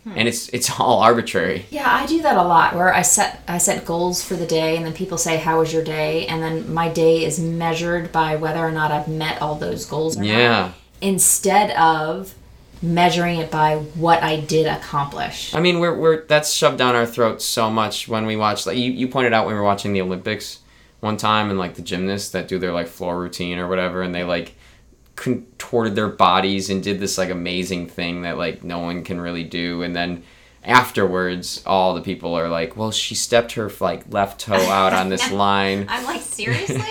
Hmm. 0.05 0.13
And 0.15 0.27
it's 0.27 0.49
it's 0.49 0.69
all 0.79 0.99
arbitrary. 1.01 1.65
Yeah, 1.71 1.89
I 1.91 2.05
do 2.05 2.21
that 2.21 2.37
a 2.37 2.43
lot 2.43 2.75
where 2.75 2.93
I 2.93 3.01
set 3.01 3.41
I 3.47 3.57
set 3.57 3.85
goals 3.85 4.23
for 4.23 4.35
the 4.35 4.45
day 4.45 4.77
and 4.77 4.85
then 4.85 4.93
people 4.93 5.17
say 5.17 5.37
how 5.37 5.59
was 5.59 5.73
your 5.73 5.83
day 5.83 6.27
and 6.27 6.41
then 6.43 6.71
my 6.73 6.89
day 6.89 7.25
is 7.25 7.39
measured 7.39 8.11
by 8.11 8.35
whether 8.35 8.59
or 8.59 8.71
not 8.71 8.91
I've 8.91 9.07
met 9.07 9.41
all 9.41 9.55
those 9.55 9.85
goals 9.85 10.15
or 10.15 10.21
not 10.21 10.27
Yeah. 10.27 10.71
instead 11.01 11.71
of 11.71 12.35
measuring 12.83 13.39
it 13.39 13.49
by 13.49 13.77
what 13.95 14.21
I 14.21 14.39
did 14.41 14.67
accomplish. 14.67 15.55
I 15.55 15.59
mean, 15.59 15.79
we're, 15.79 15.97
we're 15.97 16.25
that's 16.27 16.53
shoved 16.53 16.77
down 16.77 16.93
our 16.95 17.07
throats 17.07 17.43
so 17.43 17.71
much 17.71 18.07
when 18.07 18.27
we 18.27 18.35
watch. 18.35 18.67
Like 18.67 18.77
you, 18.77 18.91
you 18.91 19.07
pointed 19.07 19.33
out 19.33 19.45
when 19.47 19.55
we 19.55 19.59
were 19.59 19.65
watching 19.65 19.93
the 19.93 20.01
Olympics 20.01 20.59
one 20.99 21.17
time, 21.17 21.49
and 21.49 21.57
like 21.57 21.75
the 21.75 21.81
gymnasts 21.81 22.29
that 22.31 22.47
do 22.47 22.59
their 22.59 22.71
like 22.73 22.87
floor 22.87 23.19
routine 23.19 23.57
or 23.57 23.67
whatever, 23.67 24.03
and 24.03 24.13
they 24.13 24.23
like 24.23 24.53
contorted 25.15 25.95
their 25.95 26.09
bodies 26.09 26.69
and 26.69 26.83
did 26.83 26.99
this 26.99 27.17
like 27.17 27.29
amazing 27.29 27.87
thing 27.87 28.21
that 28.23 28.37
like 28.37 28.63
no 28.63 28.79
one 28.79 29.03
can 29.03 29.19
really 29.21 29.43
do, 29.43 29.81
and 29.83 29.95
then 29.95 30.23
afterwards, 30.63 31.61
all 31.65 31.93
the 31.93 32.01
people 32.01 32.33
are 32.35 32.49
like, 32.49 32.75
"Well, 32.75 32.91
she 32.91 33.15
stepped 33.15 33.53
her 33.53 33.71
like 33.79 34.11
left 34.11 34.41
toe 34.41 34.53
out 34.55 34.93
on 34.93 35.09
this 35.09 35.31
line." 35.45 35.85
I'm 35.89 36.05
like 36.05 36.21
seriously? 36.21 36.81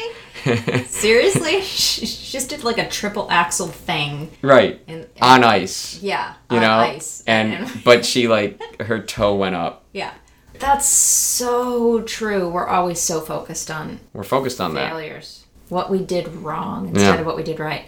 seriously? 0.86 1.60
She 1.62 2.06
just 2.06 2.50
did 2.50 2.64
like 2.64 2.78
a 2.78 2.88
triple 2.88 3.30
axel 3.30 3.68
thing. 3.68 4.30
right 4.42 4.80
And, 4.88 5.06
on 5.22 5.44
ice, 5.44 6.02
yeah, 6.02 6.34
you 6.50 6.56
on 6.58 6.62
know, 6.62 6.70
ice. 6.78 7.22
and 7.26 7.70
but 7.84 8.04
she 8.04 8.26
like 8.28 8.82
her 8.82 9.00
toe 9.00 9.34
went 9.36 9.54
up. 9.54 9.84
yeah. 9.92 10.12
That's 10.60 10.86
so 10.86 12.02
true. 12.02 12.48
We're 12.48 12.68
always 12.68 13.00
so 13.00 13.20
focused 13.20 13.70
on 13.72 13.98
We're 14.12 14.22
focused 14.22 14.60
on 14.60 14.74
that. 14.74 14.90
failures. 14.90 15.44
What 15.68 15.90
we 15.90 15.98
did 15.98 16.28
wrong 16.28 16.88
instead 16.88 17.14
Yeah. 17.14 17.20
of 17.20 17.26
what 17.26 17.36
we 17.36 17.42
did 17.42 17.58
right. 17.58 17.86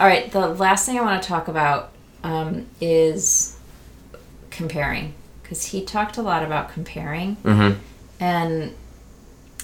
All 0.00 0.06
right, 0.06 0.30
the 0.32 0.48
last 0.48 0.86
thing 0.86 0.98
I 0.98 1.02
want 1.02 1.22
to 1.22 1.28
talk 1.28 1.48
about 1.48 1.92
um, 2.22 2.66
is 2.80 3.58
comparing. 4.50 5.14
Because 5.42 5.66
he 5.66 5.84
talked 5.84 6.16
a 6.16 6.22
lot 6.22 6.42
about 6.42 6.72
comparing. 6.72 7.36
Mm-hmm. 7.36 7.78
And 8.20 8.74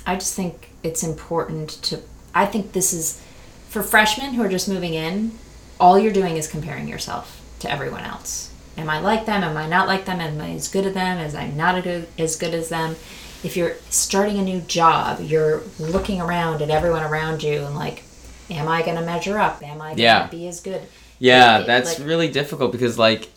I 0.06 0.14
just 0.14 0.34
think 0.34 0.70
it's 0.82 1.02
important 1.02 1.70
to. 1.84 2.00
I 2.34 2.46
think 2.46 2.72
this 2.72 2.92
is 2.92 3.22
for 3.68 3.82
freshmen 3.82 4.34
who 4.34 4.42
are 4.42 4.48
just 4.48 4.68
moving 4.68 4.94
in, 4.94 5.32
all 5.78 5.98
you're 5.98 6.12
doing 6.12 6.36
is 6.36 6.48
comparing 6.48 6.88
yourself 6.88 7.42
to 7.60 7.70
everyone 7.70 8.04
else. 8.04 8.52
Am 8.76 8.88
I 8.88 9.00
like 9.00 9.26
them? 9.26 9.42
Am 9.42 9.56
I 9.56 9.68
not 9.68 9.88
like 9.88 10.04
them? 10.04 10.20
Am 10.20 10.40
I 10.40 10.50
as 10.52 10.68
good 10.68 10.86
as 10.86 10.94
them? 10.94 11.18
As 11.18 11.34
I'm 11.34 11.56
not 11.56 11.86
as 11.86 12.36
good 12.36 12.54
as 12.54 12.68
them? 12.68 12.96
If 13.42 13.56
you're 13.56 13.76
starting 13.90 14.38
a 14.38 14.42
new 14.42 14.60
job, 14.60 15.20
you're 15.20 15.62
looking 15.78 16.20
around 16.20 16.62
at 16.62 16.70
everyone 16.70 17.02
around 17.02 17.42
you 17.42 17.64
and 17.64 17.74
like, 17.74 18.02
am 18.50 18.68
I 18.68 18.82
going 18.82 18.96
to 18.96 19.02
measure 19.04 19.38
up? 19.38 19.62
Am 19.62 19.80
I 19.80 19.86
going 19.88 19.96
to 19.96 20.02
Yeah. 20.02 20.26
be 20.26 20.46
as 20.48 20.60
good? 20.60 20.82
Yeah, 21.18 21.58
Like- 21.58 21.66
that's 21.66 21.98
like- 21.98 22.06
really 22.08 22.28
difficult 22.28 22.72
because 22.72 22.98
like, 22.98 23.28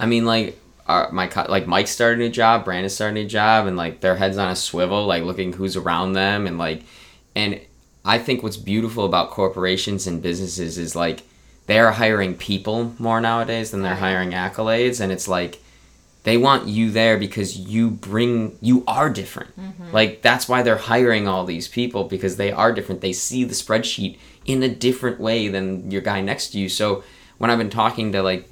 I 0.00 0.06
mean 0.06 0.24
like, 0.24 0.58
our, 0.86 1.12
my 1.12 1.28
co- 1.28 1.46
like 1.48 1.66
Mike 1.68 1.86
started 1.86 2.18
a 2.20 2.24
new 2.24 2.28
job, 2.30 2.64
Brandon 2.64 2.90
started 2.90 3.16
a 3.18 3.22
new 3.22 3.28
job, 3.28 3.66
and 3.66 3.76
like 3.76 4.00
their 4.00 4.16
heads 4.16 4.36
on 4.36 4.50
a 4.50 4.56
swivel, 4.56 5.06
like 5.06 5.22
looking 5.22 5.52
who's 5.52 5.76
around 5.76 6.14
them, 6.14 6.46
and 6.46 6.58
like, 6.58 6.82
and 7.36 7.60
I 8.04 8.18
think 8.18 8.42
what's 8.42 8.56
beautiful 8.56 9.04
about 9.04 9.30
corporations 9.30 10.08
and 10.08 10.20
businesses 10.20 10.78
is 10.78 10.96
like 10.96 11.22
they 11.66 11.78
are 11.78 11.92
hiring 11.92 12.34
people 12.34 12.94
more 12.98 13.20
nowadays 13.20 13.70
than 13.70 13.82
they're 13.82 13.94
hiring 13.94 14.32
accolades, 14.32 15.00
and 15.00 15.12
it's 15.12 15.28
like 15.28 15.60
they 16.24 16.36
want 16.36 16.66
you 16.66 16.90
there 16.90 17.16
because 17.16 17.56
you 17.56 17.88
bring 17.90 18.58
you 18.60 18.82
are 18.88 19.08
different. 19.08 19.56
Mm-hmm. 19.58 19.92
Like 19.92 20.20
that's 20.20 20.48
why 20.48 20.62
they're 20.62 20.76
hiring 20.76 21.28
all 21.28 21.44
these 21.44 21.68
people 21.68 22.04
because 22.04 22.36
they 22.38 22.50
are 22.50 22.72
different. 22.72 23.02
They 23.02 23.12
see 23.12 23.44
the 23.44 23.54
spreadsheet 23.54 24.18
in 24.44 24.62
a 24.62 24.68
different 24.68 25.20
way 25.20 25.48
than 25.48 25.90
your 25.90 26.02
guy 26.02 26.20
next 26.20 26.48
to 26.50 26.58
you. 26.58 26.68
So 26.68 27.04
when 27.38 27.50
I've 27.50 27.58
been 27.58 27.70
talking 27.70 28.12
to 28.12 28.22
like 28.22 28.48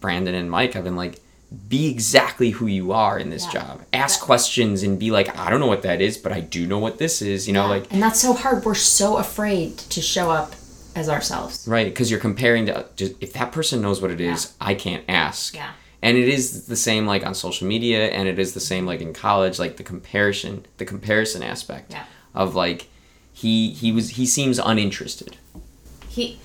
Brandon 0.00 0.34
and 0.34 0.50
Mike, 0.50 0.76
I've 0.76 0.84
been 0.84 0.96
like, 0.96 1.20
be 1.68 1.88
exactly 1.88 2.50
who 2.50 2.66
you 2.66 2.92
are 2.92 3.18
in 3.18 3.30
this 3.30 3.44
Yeah. 3.46 3.52
job. 3.52 3.82
Ask 3.92 4.20
Yeah. 4.20 4.26
questions 4.26 4.82
and 4.82 4.98
be 4.98 5.10
like, 5.10 5.38
I 5.38 5.50
don't 5.50 5.60
know 5.60 5.66
what 5.66 5.82
that 5.82 6.00
is, 6.00 6.16
but 6.18 6.32
I 6.32 6.40
do 6.40 6.66
know 6.66 6.78
what 6.78 6.98
this 6.98 7.22
is. 7.22 7.46
You 7.46 7.52
know, 7.54 7.66
like 7.68 7.84
and 7.92 8.02
that's 8.02 8.20
so 8.20 8.32
hard. 8.32 8.64
We're 8.64 8.74
so 8.74 9.16
afraid 9.18 9.78
to 9.78 10.00
show 10.02 10.30
up 10.30 10.54
as 10.96 11.08
ourselves. 11.08 11.64
right 11.66 11.86
because 11.86 12.10
you're 12.10 12.20
comparing 12.20 12.66
to 12.66 12.86
just, 12.96 13.14
if 13.20 13.32
that 13.32 13.50
person 13.52 13.80
knows 13.82 14.00
what 14.00 14.10
it 14.10 14.20
is, 14.20 14.52
I 14.60 14.74
can't 14.74 15.04
ask. 15.08 15.54
Yeah. 15.54 15.70
And 16.02 16.16
it 16.18 16.28
is 16.28 16.66
the 16.66 16.76
same 16.76 17.06
like 17.06 17.24
on 17.24 17.34
social 17.34 17.66
media, 17.66 18.08
and 18.10 18.28
it 18.28 18.38
is 18.38 18.52
the 18.52 18.60
same 18.60 18.84
like 18.84 19.00
in 19.00 19.12
college, 19.14 19.58
like 19.58 19.76
the 19.76 19.82
comparison, 19.82 20.66
the 20.78 20.84
comparison 20.84 21.42
aspect 21.42 21.92
Yeah. 21.92 22.04
of 22.34 22.54
like 22.54 22.88
he 23.34 23.72
he 23.72 23.92
was 23.92 24.10
he 24.10 24.24
seems 24.24 24.58
uninterested. 24.58 25.36
He, 26.08 26.38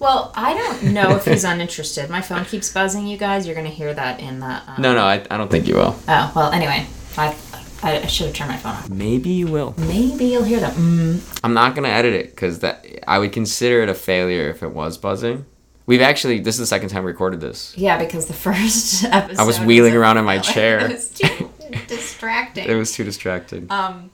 well, 0.00 0.32
I 0.34 0.52
don't 0.54 0.92
know 0.92 1.16
if 1.16 1.24
he's 1.24 1.44
uninterested. 1.52 2.10
My 2.10 2.20
phone 2.20 2.44
keeps 2.44 2.70
buzzing, 2.72 3.06
you 3.06 3.16
guys. 3.16 3.46
You're 3.46 3.54
gonna 3.56 3.68
hear 3.70 3.94
that 3.94 4.20
in 4.20 4.40
the. 4.40 4.60
Um, 4.66 4.74
No, 4.82 4.94
no, 4.94 5.04
I, 5.04 5.24
I 5.30 5.36
don't 5.38 5.50
think 5.50 5.66
you 5.68 5.76
will. 5.76 5.96
Oh 6.08 6.32
well. 6.36 6.52
Anyway, 6.52 6.86
I 7.16 7.34
I, 7.82 8.00
I 8.00 8.06
should 8.06 8.26
have 8.26 8.34
turned 8.34 8.50
my 8.50 8.56
phone 8.56 8.72
off. 8.72 8.90
Maybe 8.90 9.30
you 9.30 9.46
will. 9.46 9.74
Maybe 9.78 10.26
you'll 10.26 10.42
hear 10.44 10.58
that. 10.60 10.74
Mm. 10.74 11.40
I'm 11.44 11.54
not 11.54 11.74
gonna 11.76 11.88
edit 11.88 12.12
it 12.12 12.30
because 12.30 12.58
that 12.58 12.84
I 13.06 13.18
would 13.20 13.32
consider 13.32 13.82
it 13.82 13.88
a 13.88 13.94
failure 13.94 14.50
if 14.50 14.62
it 14.62 14.72
was 14.72 14.98
buzzing. 14.98 15.46
We've 15.86 16.02
actually 16.02 16.40
this 16.40 16.56
is 16.56 16.58
the 16.58 16.66
second 16.66 16.88
time 16.90 17.04
we 17.04 17.12
recorded 17.12 17.40
this. 17.40 17.72
Yeah, 17.76 17.96
because 17.96 18.26
the 18.26 18.34
first 18.48 19.04
episode. 19.04 19.40
I 19.40 19.46
was 19.46 19.60
wheeling 19.60 19.94
a 19.94 20.00
around 20.00 20.18
in 20.18 20.24
my 20.24 20.38
chair. 20.38 20.80
It 20.84 20.92
was 20.92 21.10
too 21.10 21.50
distracting. 21.86 22.68
It 22.68 22.74
was 22.74 22.92
too 22.92 23.04
distracted. 23.04 23.70
um, 23.70 24.10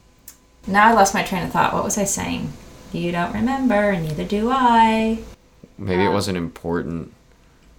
now 0.66 0.88
I 0.88 0.92
lost 0.92 1.14
my 1.14 1.22
train 1.22 1.44
of 1.44 1.52
thought. 1.52 1.72
What 1.74 1.84
was 1.84 1.98
I 1.98 2.04
saying? 2.04 2.52
You 2.92 3.10
don't 3.12 3.32
remember, 3.34 3.74
and 3.90 4.04
neither 4.06 4.24
do 4.24 4.50
I. 4.50 5.18
Maybe 5.78 6.04
it 6.04 6.08
uh, 6.08 6.12
wasn't 6.12 6.36
important. 6.38 7.12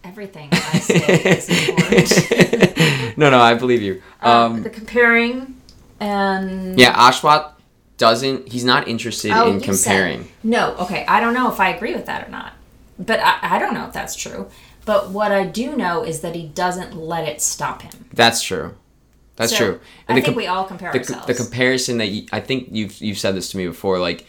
Everything 0.03 0.49
I 0.51 0.79
say 0.79 1.21
is 1.37 1.49
important. 1.69 3.17
no, 3.17 3.29
no, 3.29 3.39
I 3.39 3.53
believe 3.55 3.81
you. 3.81 4.01
Um, 4.21 4.31
Um, 4.57 4.63
the 4.63 4.69
comparing 4.69 5.55
and 5.99 6.77
yeah, 6.79 6.93
Ashwat 6.93 7.51
doesn't. 7.97 8.49
He's 8.49 8.65
not 8.65 8.87
interested 8.87 9.31
Oh, 9.31 9.47
in 9.47 9.61
you 9.61 9.73
said- 9.73 9.89
comparing. 9.91 10.27
no, 10.43 10.75
okay. 10.77 11.05
I 11.07 11.19
don't 11.21 11.33
know 11.33 11.49
if 11.51 11.59
I 11.59 11.69
agree 11.69 11.93
with 11.95 12.05
that 12.07 12.27
or 12.27 12.31
not. 12.31 12.53
but 12.99 13.19
I, 13.19 13.55
I 13.55 13.59
don't 13.59 13.73
know 13.73 13.85
if 13.87 13.93
that's 13.93 14.15
true. 14.15 14.47
But 14.85 15.09
what 15.09 15.31
I 15.31 15.45
do 15.45 15.75
know 15.75 16.03
is 16.03 16.19
that 16.21 16.35
he 16.35 16.45
doesn't 16.47 16.95
let 16.95 17.27
it 17.27 17.41
stop 17.41 17.81
him. 17.81 18.05
That's 18.13 18.41
true. 18.43 18.75
That's 19.35 19.51
So, 19.51 19.57
true. 19.57 19.79
I 20.07 20.13
the 20.13 20.21
think 20.21 20.25
com- 20.27 20.35
we 20.35 20.47
all 20.47 20.63
compare 20.65 20.91
the, 20.91 20.99
ourselves. 20.99 21.27
the 21.27 21.33
comparison 21.33 21.97
that 21.97 22.07
you, 22.07 22.25
I 22.31 22.39
think 22.39 22.69
you've 22.71 22.99
you've 23.01 23.17
said 23.17 23.35
this 23.35 23.49
to 23.51 23.57
me 23.57 23.67
before. 23.67 23.99
Like, 23.99 24.25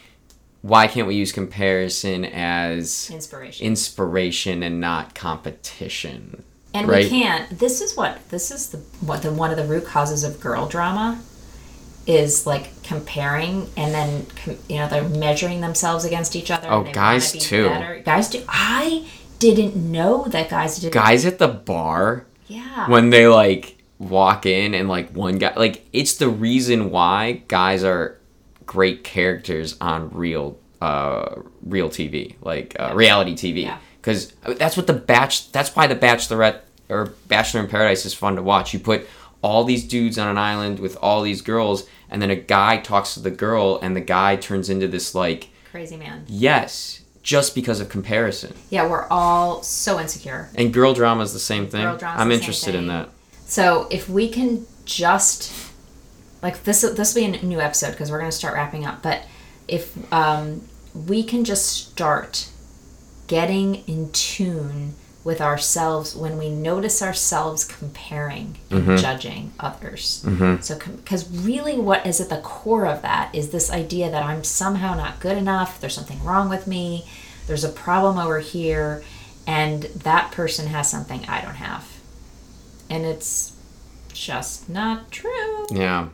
why 0.62 0.88
can't 0.88 1.07
we 1.07 1.14
use 1.14 1.31
comparison 1.33 2.25
as 2.25 3.09
Inspiration. 3.12 3.66
inspiration 3.66 4.62
and 4.64 4.81
not 4.81 5.14
competition? 5.14 6.42
And 6.75 6.88
right? 6.88 7.05
we 7.05 7.09
can't. 7.11 7.59
This 7.59 7.81
is 7.81 7.97
what 7.97 8.29
this 8.31 8.51
is 8.51 8.71
the 8.71 8.79
what 9.01 9.23
the 9.23 9.33
one 9.33 9.51
of 9.51 9.57
the 9.57 9.64
root 9.64 9.85
causes 9.87 10.25
of 10.25 10.40
girl 10.40 10.66
drama 10.66 11.21
is 12.07 12.47
like 12.47 12.83
comparing 12.85 13.69
and 13.77 13.92
then 13.92 14.27
you 14.69 14.77
know 14.79 14.88
they're 14.88 15.09
measuring 15.09 15.61
themselves 15.61 16.05
against 16.05 16.37
each 16.37 16.51
other. 16.51 16.69
Oh, 16.71 16.83
guys 16.83 17.33
too. 17.33 17.69
Better. 17.69 18.01
Guys 18.05 18.29
do. 18.29 18.45
I 18.49 19.07
didn't 19.38 19.77
know 19.77 20.25
that 20.29 20.51
guys 20.51 20.79
did. 20.79 20.92
Guys 20.92 21.25
at 21.25 21.38
the 21.38 21.49
bar 21.49 22.27
Yeah. 22.49 22.88
when 22.90 23.11
they 23.11 23.27
like 23.29 23.76
walk 23.99 24.45
in 24.47 24.75
and 24.75 24.89
like 24.89 25.11
one 25.13 25.39
guy 25.39 25.55
like 25.57 25.87
it's 25.93 26.15
the 26.17 26.29
reason 26.29 26.91
why 26.91 27.43
guys 27.49 27.83
are 27.83 28.19
great 28.67 29.03
characters 29.05 29.77
on 29.81 30.11
real 30.11 30.59
uh 30.83 31.37
real 31.63 31.89
TV 31.89 32.35
like 32.43 32.77
uh, 32.79 32.93
reality 32.95 33.33
TV 33.35 33.63
Yeah. 33.63 33.79
because 34.01 34.33
that's 34.59 34.77
what 34.77 34.87
the 34.87 34.93
batch 34.93 35.51
that's 35.53 35.75
why 35.75 35.87
the 35.87 35.97
bachelorette 35.97 36.61
or 36.91 37.07
bachelor 37.29 37.61
in 37.63 37.69
paradise 37.69 38.05
is 38.07 38.15
fun 38.15 38.37
to 38.37 38.43
watch. 38.43 38.73
You 38.75 38.79
put 38.81 39.09
all 39.43 39.65
these 39.65 39.85
dudes 39.85 40.19
on 40.19 40.29
an 40.29 40.39
island 40.39 40.79
with 40.79 40.97
all 41.01 41.23
these 41.23 41.41
girls 41.41 41.89
and 42.11 42.21
then 42.21 42.31
a 42.31 42.37
guy 42.37 42.77
talks 42.79 43.15
to 43.15 43.21
the 43.21 43.31
girl 43.31 43.79
and 43.83 43.97
the 43.97 44.01
guy 44.01 44.37
turns 44.37 44.69
into 44.69 44.87
this 44.89 45.15
like 45.15 45.49
Crazy 45.71 45.97
man. 45.97 46.25
yes 46.29 47.01
just 47.23 47.57
because 47.57 47.81
of 47.81 47.89
comparison. 47.89 48.55
Yeah, 48.71 48.89
we're 48.89 49.09
all 49.09 49.61
so 49.65 49.99
insecure. 49.99 50.49
and 50.55 50.73
girl 50.73 50.95
drama 50.95 51.23
is 51.25 51.33
the 51.33 51.41
same 51.41 51.67
thing. 51.67 51.85
I'm 52.05 52.31
interested 52.31 52.77
in 52.77 52.87
that 52.87 53.09
So 53.47 53.87
if 53.91 54.09
we 54.09 54.29
can 54.29 54.67
just 54.85 55.73
like 56.43 56.65
this, 56.65 56.83
this 56.83 57.15
will 57.15 57.23
be 57.23 57.39
a 57.39 57.43
new 57.43 57.61
episode 57.61 57.93
because 57.93 58.11
we're 58.11 58.19
gonna 58.19 58.33
start 58.33 58.55
wrapping 58.55 58.85
up. 58.85 59.03
But 59.03 59.23
if 59.67 60.13
um, 60.13 60.63
we 60.95 61.23
can 61.23 61.45
just 61.45 61.91
start 61.91 62.49
getting 63.27 63.77
in 63.89 64.11
tune 64.13 64.95
with 65.25 65.41
ourselves 65.41 66.15
when 66.15 66.39
we 66.39 66.49
notice 66.49 67.03
ourselves 67.03 67.65
comparing 67.65 68.59
and 68.71 68.87
judging 68.97 69.53
others. 69.59 70.23
So 70.61 70.79
because 70.79 71.29
really, 71.29 71.77
what 71.79 72.07
is 72.07 72.21
at 72.21 72.29
the 72.29 72.37
core 72.39 72.87
of 72.87 73.03
that 73.03 73.35
is 73.35 73.51
this 73.51 73.73
idea 73.73 74.09
that 74.11 74.23
I'm 74.23 74.45
somehow 74.45 74.95
not 74.95 75.19
good 75.19 75.37
enough. 75.37 75.81
There's 75.81 75.95
something 75.95 76.23
wrong 76.23 76.49
with 76.49 76.69
me. 76.69 77.07
There's 77.49 77.65
a 77.65 77.69
problem 77.69 78.19
over 78.19 78.39
here, 78.39 79.03
and 79.49 79.83
that 79.83 80.31
person 80.31 80.69
has 80.69 80.89
something 80.89 81.25
I 81.27 81.41
don't 81.41 81.57
have 81.57 81.96
and 82.90 83.05
it's 83.05 83.55
just 84.12 84.68
not 84.68 85.11
true. 85.11 85.66
yeah 85.70 86.09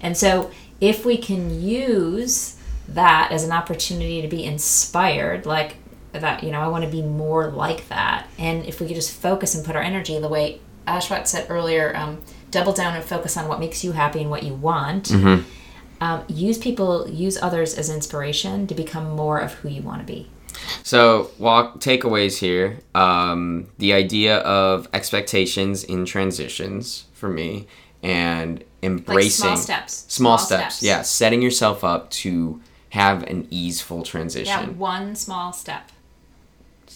And 0.00 0.16
so, 0.16 0.50
if 0.80 1.06
we 1.06 1.16
can 1.16 1.62
use 1.62 2.56
that 2.88 3.32
as 3.32 3.44
an 3.44 3.52
opportunity 3.52 4.20
to 4.22 4.28
be 4.28 4.44
inspired, 4.44 5.46
like 5.46 5.76
that, 6.12 6.42
you 6.42 6.50
know, 6.50 6.60
I 6.60 6.68
want 6.68 6.84
to 6.84 6.90
be 6.90 7.02
more 7.02 7.48
like 7.50 7.88
that. 7.88 8.26
And 8.38 8.64
if 8.66 8.80
we 8.80 8.86
could 8.86 8.94
just 8.96 9.12
focus 9.12 9.54
and 9.54 9.64
put 9.64 9.74
our 9.74 9.82
energy 9.82 10.18
the 10.18 10.28
way 10.28 10.60
Ashwat 10.86 11.26
said 11.26 11.46
earlier, 11.50 11.96
um, 11.96 12.22
double 12.50 12.72
down 12.72 12.94
and 12.94 13.04
focus 13.04 13.36
on 13.36 13.48
what 13.48 13.58
makes 13.58 13.82
you 13.82 13.92
happy 13.92 14.20
and 14.20 14.30
what 14.30 14.42
you 14.42 14.54
want. 14.54 15.10
Um, 16.00 16.24
use 16.28 16.58
people, 16.58 17.08
use 17.08 17.38
others 17.40 17.74
as 17.76 17.88
inspiration 17.88 18.66
to 18.66 18.74
become 18.74 19.16
more 19.16 19.38
of 19.38 19.54
who 19.54 19.68
you 19.70 19.80
want 19.82 20.00
to 20.00 20.06
be. 20.06 20.28
So, 20.86 21.32
walk 21.36 21.80
takeaways 21.80 22.38
here. 22.38 22.78
Um, 22.94 23.66
the 23.78 23.92
idea 23.92 24.38
of 24.38 24.86
expectations 24.94 25.82
in 25.82 26.04
transitions 26.04 27.06
for 27.12 27.28
me, 27.28 27.66
and 28.04 28.62
embracing 28.84 29.46
small 29.46 29.56
steps. 29.56 29.92
Small, 29.94 30.38
Small 30.38 30.38
steps. 30.38 30.74
steps. 30.76 30.82
Yeah, 30.84 31.02
setting 31.02 31.42
yourself 31.42 31.82
up 31.82 32.08
to 32.22 32.60
have 32.90 33.24
an 33.24 33.48
easeful 33.50 34.04
transition. 34.04 34.46
Yeah, 34.46 34.68
one 34.76 35.16
small 35.16 35.52
step. 35.52 35.90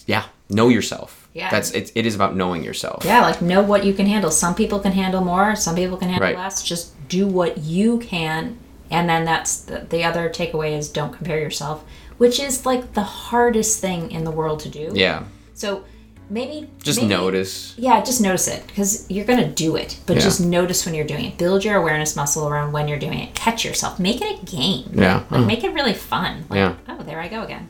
Yeah, 0.05 0.23
know 0.49 0.69
yourself. 0.69 1.27
Yeah. 1.33 1.49
that's 1.49 1.71
it. 1.71 1.91
It 1.93 2.05
is 2.05 2.15
about 2.15 2.33
knowing 2.33 2.63
yourself. 2.63 3.03
Yeah, 3.03 3.19
like 3.19 3.41
know 3.41 3.61
what 3.61 3.83
you 3.83 3.93
can 3.93 4.05
handle. 4.05 4.31
Some 4.31 4.55
people 4.55 4.79
can 4.79 4.93
handle 4.93 5.19
more, 5.19 5.53
some 5.57 5.75
people 5.75 5.97
can 5.97 6.07
handle 6.07 6.27
Right. 6.29 6.37
less. 6.37 6.63
Just 6.63 6.93
do 7.09 7.27
what 7.27 7.57
you 7.57 7.99
can. 7.99 8.57
And 8.89 9.09
then 9.09 9.25
that's 9.25 9.57
the, 9.57 9.79
the 9.89 10.05
other 10.05 10.29
takeaway 10.29 10.77
is 10.77 10.87
don't 10.89 11.13
compare 11.13 11.39
yourself, 11.39 11.83
which 12.21 12.39
is 12.39 12.65
like 12.71 12.83
the 12.93 13.01
hardest 13.29 13.81
thing 13.81 14.11
in 14.11 14.23
the 14.23 14.29
world 14.39 14.59
to 14.65 14.69
do. 14.69 14.85
Yeah, 14.93 15.23
So 15.55 15.83
maybe 16.29 16.69
just 16.83 16.99
maybe- 17.01 17.09
notice. 17.21 17.73
Yeah, 17.77 17.97
just 18.09 18.21
notice 18.21 18.47
it 18.47 18.61
because 18.67 18.91
you're 19.09 19.25
gonna 19.25 19.49
do 19.65 19.75
it, 19.75 19.97
but 20.05 20.15
Yeah. 20.17 20.21
just 20.27 20.39
notice 20.39 20.85
when 20.85 20.93
you're 20.93 21.07
doing 21.13 21.25
it. 21.25 21.37
Build 21.39 21.65
your 21.65 21.75
awareness 21.81 22.15
muscle 22.15 22.47
around 22.47 22.73
when 22.73 22.87
you're 22.87 22.99
doing 23.07 23.19
it. 23.25 23.33
Catch 23.33 23.65
yourself. 23.65 23.99
Make 23.99 24.21
it 24.21 24.39
a 24.39 24.45
game. 24.45 24.85
Yeah. 24.93 25.23
Like 25.31 25.47
make 25.47 25.63
it 25.63 25.73
really 25.73 25.95
fun. 25.95 26.45
Like, 26.49 26.57
Yeah. 26.57 26.73
Oh, 26.89 27.01
there 27.07 27.19
I 27.19 27.27
go 27.27 27.41
again. 27.41 27.67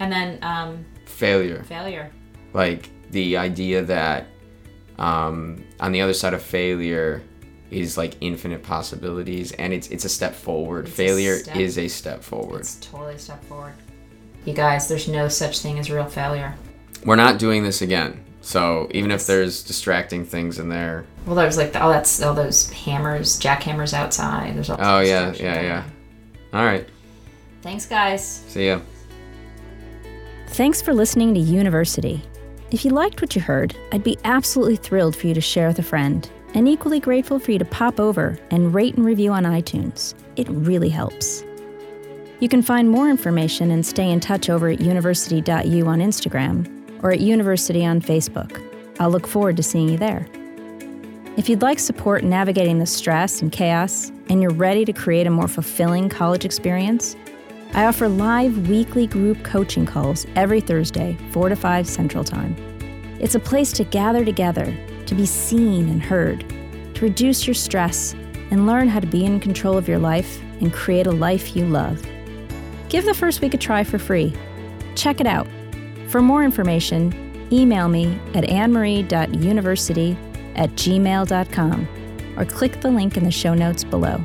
And 0.00 0.10
then 0.12 0.28
um, 0.42 0.84
Failure. 1.06 1.62
failure. 1.68 2.10
like 2.52 2.90
the 3.12 3.36
idea 3.48 3.82
that 3.82 4.26
um, 4.98 5.62
on 5.80 5.92
the 5.92 6.00
other 6.04 6.14
side 6.14 6.34
of 6.34 6.42
failure 6.42 7.22
is 7.72 7.96
like 7.96 8.14
infinite 8.20 8.62
possibilities 8.62 9.52
and 9.52 9.72
it's 9.72 9.88
it's 9.88 10.04
a 10.04 10.08
step 10.08 10.34
forward 10.34 10.84
It's 10.86 10.92
a 10.94 10.96
failure 10.96 11.38
step. 11.38 11.56
is 11.56 11.78
a 11.78 11.88
step 11.88 12.22
forward 12.22 12.60
It's 12.60 12.76
totally 12.76 13.14
a 13.14 13.18
step 13.18 13.42
forward. 13.44 13.72
You 14.44 14.54
guys, 14.54 14.88
there's 14.88 15.06
no 15.08 15.28
such 15.28 15.60
thing 15.60 15.78
as 15.78 15.90
real 15.90 16.06
failure. 16.06 16.54
we're 17.04 17.16
not 17.16 17.38
doing 17.38 17.62
this 17.62 17.82
again 17.82 18.24
so 18.40 18.88
even 18.92 19.10
Yes. 19.10 19.22
if 19.22 19.26
there's 19.28 19.62
distracting 19.62 20.24
things 20.24 20.58
in 20.58 20.68
there 20.68 21.04
Well, 21.26 21.36
there's 21.36 21.56
like 21.56 21.72
the, 21.72 21.82
oh, 21.84 21.90
that's 21.90 22.20
all 22.22 22.34
those 22.34 22.68
hammers, 22.70 23.38
jackhammers 23.40 23.94
outside. 23.94 24.56
There's 24.56 24.68
all. 24.70 24.76
oh 24.80 25.04
sorts 25.04 25.04
of 25.04 25.06
yeah 25.08 25.32
stuff. 25.32 25.40
yeah 25.42 25.60
yeah 25.62 25.84
all 26.52 26.64
right 26.64 26.88
Thanks, 27.62 27.86
guys. 27.86 28.24
see 28.48 28.66
ya 28.66 28.80
Thanks 30.48 30.82
for 30.82 30.92
listening 30.92 31.32
to 31.34 31.40
University. 31.40 32.22
If 32.70 32.84
you 32.84 32.90
liked 32.90 33.22
what 33.22 33.34
you 33.34 33.40
heard, 33.40 33.74
I'd 33.92 34.04
be 34.04 34.18
absolutely 34.24 34.76
thrilled 34.76 35.16
for 35.16 35.26
you 35.26 35.34
to 35.34 35.40
share 35.40 35.68
with 35.68 35.78
a 35.78 35.82
friend, 35.82 36.28
and 36.54 36.68
equally 36.68 37.00
grateful 37.00 37.38
for 37.38 37.52
you 37.52 37.58
to 37.58 37.64
pop 37.64 38.00
over 38.00 38.38
and 38.50 38.74
rate 38.74 38.94
and 38.94 39.04
review 39.04 39.32
on 39.32 39.44
iTunes. 39.44 40.14
It 40.36 40.48
really 40.50 40.88
helps. 40.88 41.44
You 42.40 42.48
can 42.48 42.62
find 42.62 42.88
more 42.88 43.08
information 43.08 43.70
and 43.70 43.86
stay 43.86 44.10
in 44.10 44.20
touch 44.20 44.50
over 44.50 44.68
at 44.68 44.80
university.u 44.80 45.86
on 45.86 46.00
Instagram 46.00 47.02
or 47.02 47.12
at 47.12 47.20
University 47.20 47.84
on 47.84 48.00
Facebook. 48.00 48.60
I'll 48.98 49.10
look 49.10 49.26
forward 49.26 49.56
to 49.56 49.62
seeing 49.62 49.88
you 49.88 49.98
there. 49.98 50.26
If 51.36 51.48
you'd 51.48 51.62
like 51.62 51.78
support 51.78 52.24
navigating 52.24 52.78
the 52.78 52.86
stress 52.86 53.40
and 53.40 53.50
chaos, 53.50 54.12
and 54.28 54.42
you're 54.42 54.52
ready 54.52 54.84
to 54.84 54.92
create 54.92 55.26
a 55.26 55.30
more 55.30 55.48
fulfilling 55.48 56.08
college 56.08 56.44
experience, 56.44 57.16
I 57.74 57.84
offer 57.84 58.08
live 58.08 58.68
weekly 58.68 59.06
group 59.06 59.42
coaching 59.42 59.86
calls 59.86 60.26
every 60.36 60.60
Thursday, 60.60 61.16
4 61.30 61.48
to 61.48 61.56
5 61.56 61.86
Central 61.86 62.22
Time. 62.22 62.54
It's 63.18 63.34
a 63.34 63.40
place 63.40 63.72
to 63.72 63.84
gather 63.84 64.24
together, 64.24 64.76
to 65.12 65.18
be 65.18 65.26
seen 65.26 65.90
and 65.90 66.02
heard, 66.02 66.42
to 66.94 67.02
reduce 67.02 67.46
your 67.46 67.52
stress, 67.54 68.14
and 68.50 68.66
learn 68.66 68.88
how 68.88 68.98
to 68.98 69.06
be 69.06 69.26
in 69.26 69.40
control 69.40 69.76
of 69.76 69.86
your 69.86 69.98
life 69.98 70.40
and 70.60 70.72
create 70.72 71.06
a 71.06 71.10
life 71.10 71.54
you 71.54 71.66
love. 71.66 72.02
Give 72.88 73.04
the 73.04 73.12
first 73.12 73.42
week 73.42 73.52
a 73.52 73.58
try 73.58 73.84
for 73.84 73.98
free. 73.98 74.32
Check 74.94 75.20
it 75.20 75.26
out. 75.26 75.46
For 76.08 76.22
more 76.22 76.42
information, 76.42 77.12
email 77.52 77.88
me 77.88 78.18
at 78.34 78.44
annemarie.university 78.44 80.16
at 80.54 80.70
gmail.com 80.70 81.88
or 82.38 82.44
click 82.46 82.80
the 82.80 82.90
link 82.90 83.16
in 83.18 83.24
the 83.24 83.30
show 83.30 83.52
notes 83.52 83.84
below. 83.84 84.18